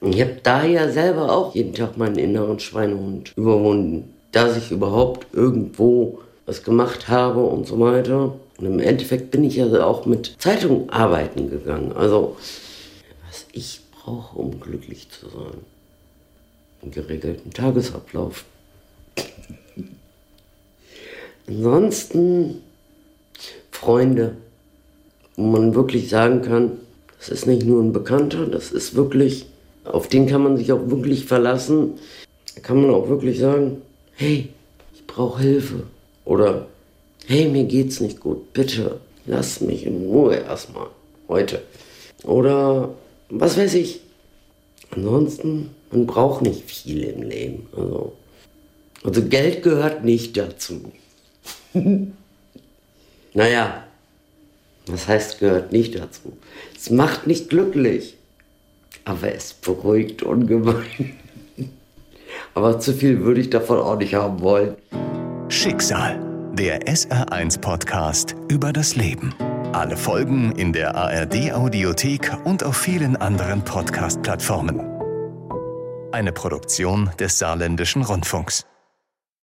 Und 0.00 0.14
ich 0.14 0.20
habe 0.22 0.38
daher 0.42 0.90
selber 0.92 1.30
auch 1.30 1.54
jeden 1.54 1.74
Tag 1.74 1.96
meinen 1.96 2.16
inneren 2.16 2.58
Schweinehund 2.58 3.32
überwunden, 3.36 4.14
dass 4.32 4.56
ich 4.56 4.70
überhaupt 4.70 5.26
irgendwo 5.32 6.20
was 6.46 6.62
gemacht 6.62 7.08
habe 7.08 7.44
und 7.44 7.66
so 7.66 7.78
weiter. 7.78 8.34
Und 8.60 8.66
im 8.66 8.78
Endeffekt 8.78 9.30
bin 9.30 9.42
ich 9.42 9.56
ja 9.56 9.66
auch 9.84 10.04
mit 10.04 10.36
Zeitung 10.38 10.90
arbeiten 10.90 11.48
gegangen. 11.48 11.92
Also, 11.92 12.36
was 13.26 13.46
ich 13.52 13.80
brauche, 13.90 14.38
um 14.38 14.60
glücklich 14.60 15.08
zu 15.08 15.30
sein. 15.30 15.58
Einen 16.82 16.90
geregelten 16.90 17.52
Tagesablauf. 17.52 18.44
Ansonsten 21.46 22.60
Freunde, 23.70 24.36
wo 25.36 25.44
man 25.44 25.74
wirklich 25.74 26.10
sagen 26.10 26.42
kann, 26.42 26.72
das 27.18 27.30
ist 27.30 27.46
nicht 27.46 27.64
nur 27.64 27.82
ein 27.82 27.94
Bekannter, 27.94 28.46
das 28.46 28.72
ist 28.72 28.94
wirklich, 28.94 29.46
auf 29.84 30.06
den 30.06 30.26
kann 30.26 30.42
man 30.42 30.58
sich 30.58 30.70
auch 30.72 30.90
wirklich 30.90 31.24
verlassen. 31.24 31.98
Da 32.54 32.60
kann 32.60 32.82
man 32.82 32.90
auch 32.90 33.08
wirklich 33.08 33.38
sagen, 33.38 33.80
hey, 34.16 34.50
ich 34.92 35.06
brauche 35.06 35.42
Hilfe. 35.42 35.84
Oder 36.26 36.66
hey, 37.30 37.46
mir 37.46 37.64
geht's 37.64 38.00
nicht 38.00 38.18
gut, 38.18 38.52
bitte 38.52 39.00
lass 39.24 39.60
mich 39.60 39.86
in 39.86 40.04
Ruhe 40.06 40.34
erstmal 40.34 40.88
heute. 41.28 41.62
Oder 42.24 42.90
was 43.28 43.56
weiß 43.56 43.74
ich. 43.74 44.00
Ansonsten, 44.90 45.70
man 45.92 46.06
braucht 46.06 46.42
nicht 46.42 46.68
viel 46.68 47.04
im 47.04 47.22
Leben. 47.22 47.68
Also, 47.76 48.12
also 49.04 49.22
Geld 49.22 49.62
gehört 49.62 50.04
nicht 50.04 50.36
dazu. 50.36 50.90
naja, 53.34 53.84
was 54.86 55.06
heißt 55.06 55.38
gehört 55.38 55.70
nicht 55.70 55.94
dazu? 55.94 56.36
Es 56.76 56.90
macht 56.90 57.28
nicht 57.28 57.48
glücklich, 57.48 58.16
aber 59.04 59.32
es 59.32 59.52
beruhigt 59.52 60.24
ungemein. 60.24 61.16
aber 62.54 62.80
zu 62.80 62.92
viel 62.92 63.20
würde 63.20 63.40
ich 63.40 63.50
davon 63.50 63.78
auch 63.78 63.98
nicht 63.98 64.14
haben 64.14 64.40
wollen. 64.40 64.74
Schicksal 65.48 66.29
der 66.60 66.82
SR1-Podcast 66.82 68.36
über 68.50 68.70
das 68.70 68.94
Leben. 68.94 69.34
Alle 69.72 69.96
Folgen 69.96 70.52
in 70.56 70.74
der 70.74 70.94
ARD-Audiothek 70.94 72.36
und 72.44 72.62
auf 72.64 72.76
vielen 72.76 73.16
anderen 73.16 73.64
Podcast-Plattformen. 73.64 74.78
Eine 76.12 76.32
Produktion 76.32 77.10
des 77.18 77.38
Saarländischen 77.38 78.02
Rundfunks. 78.02 78.66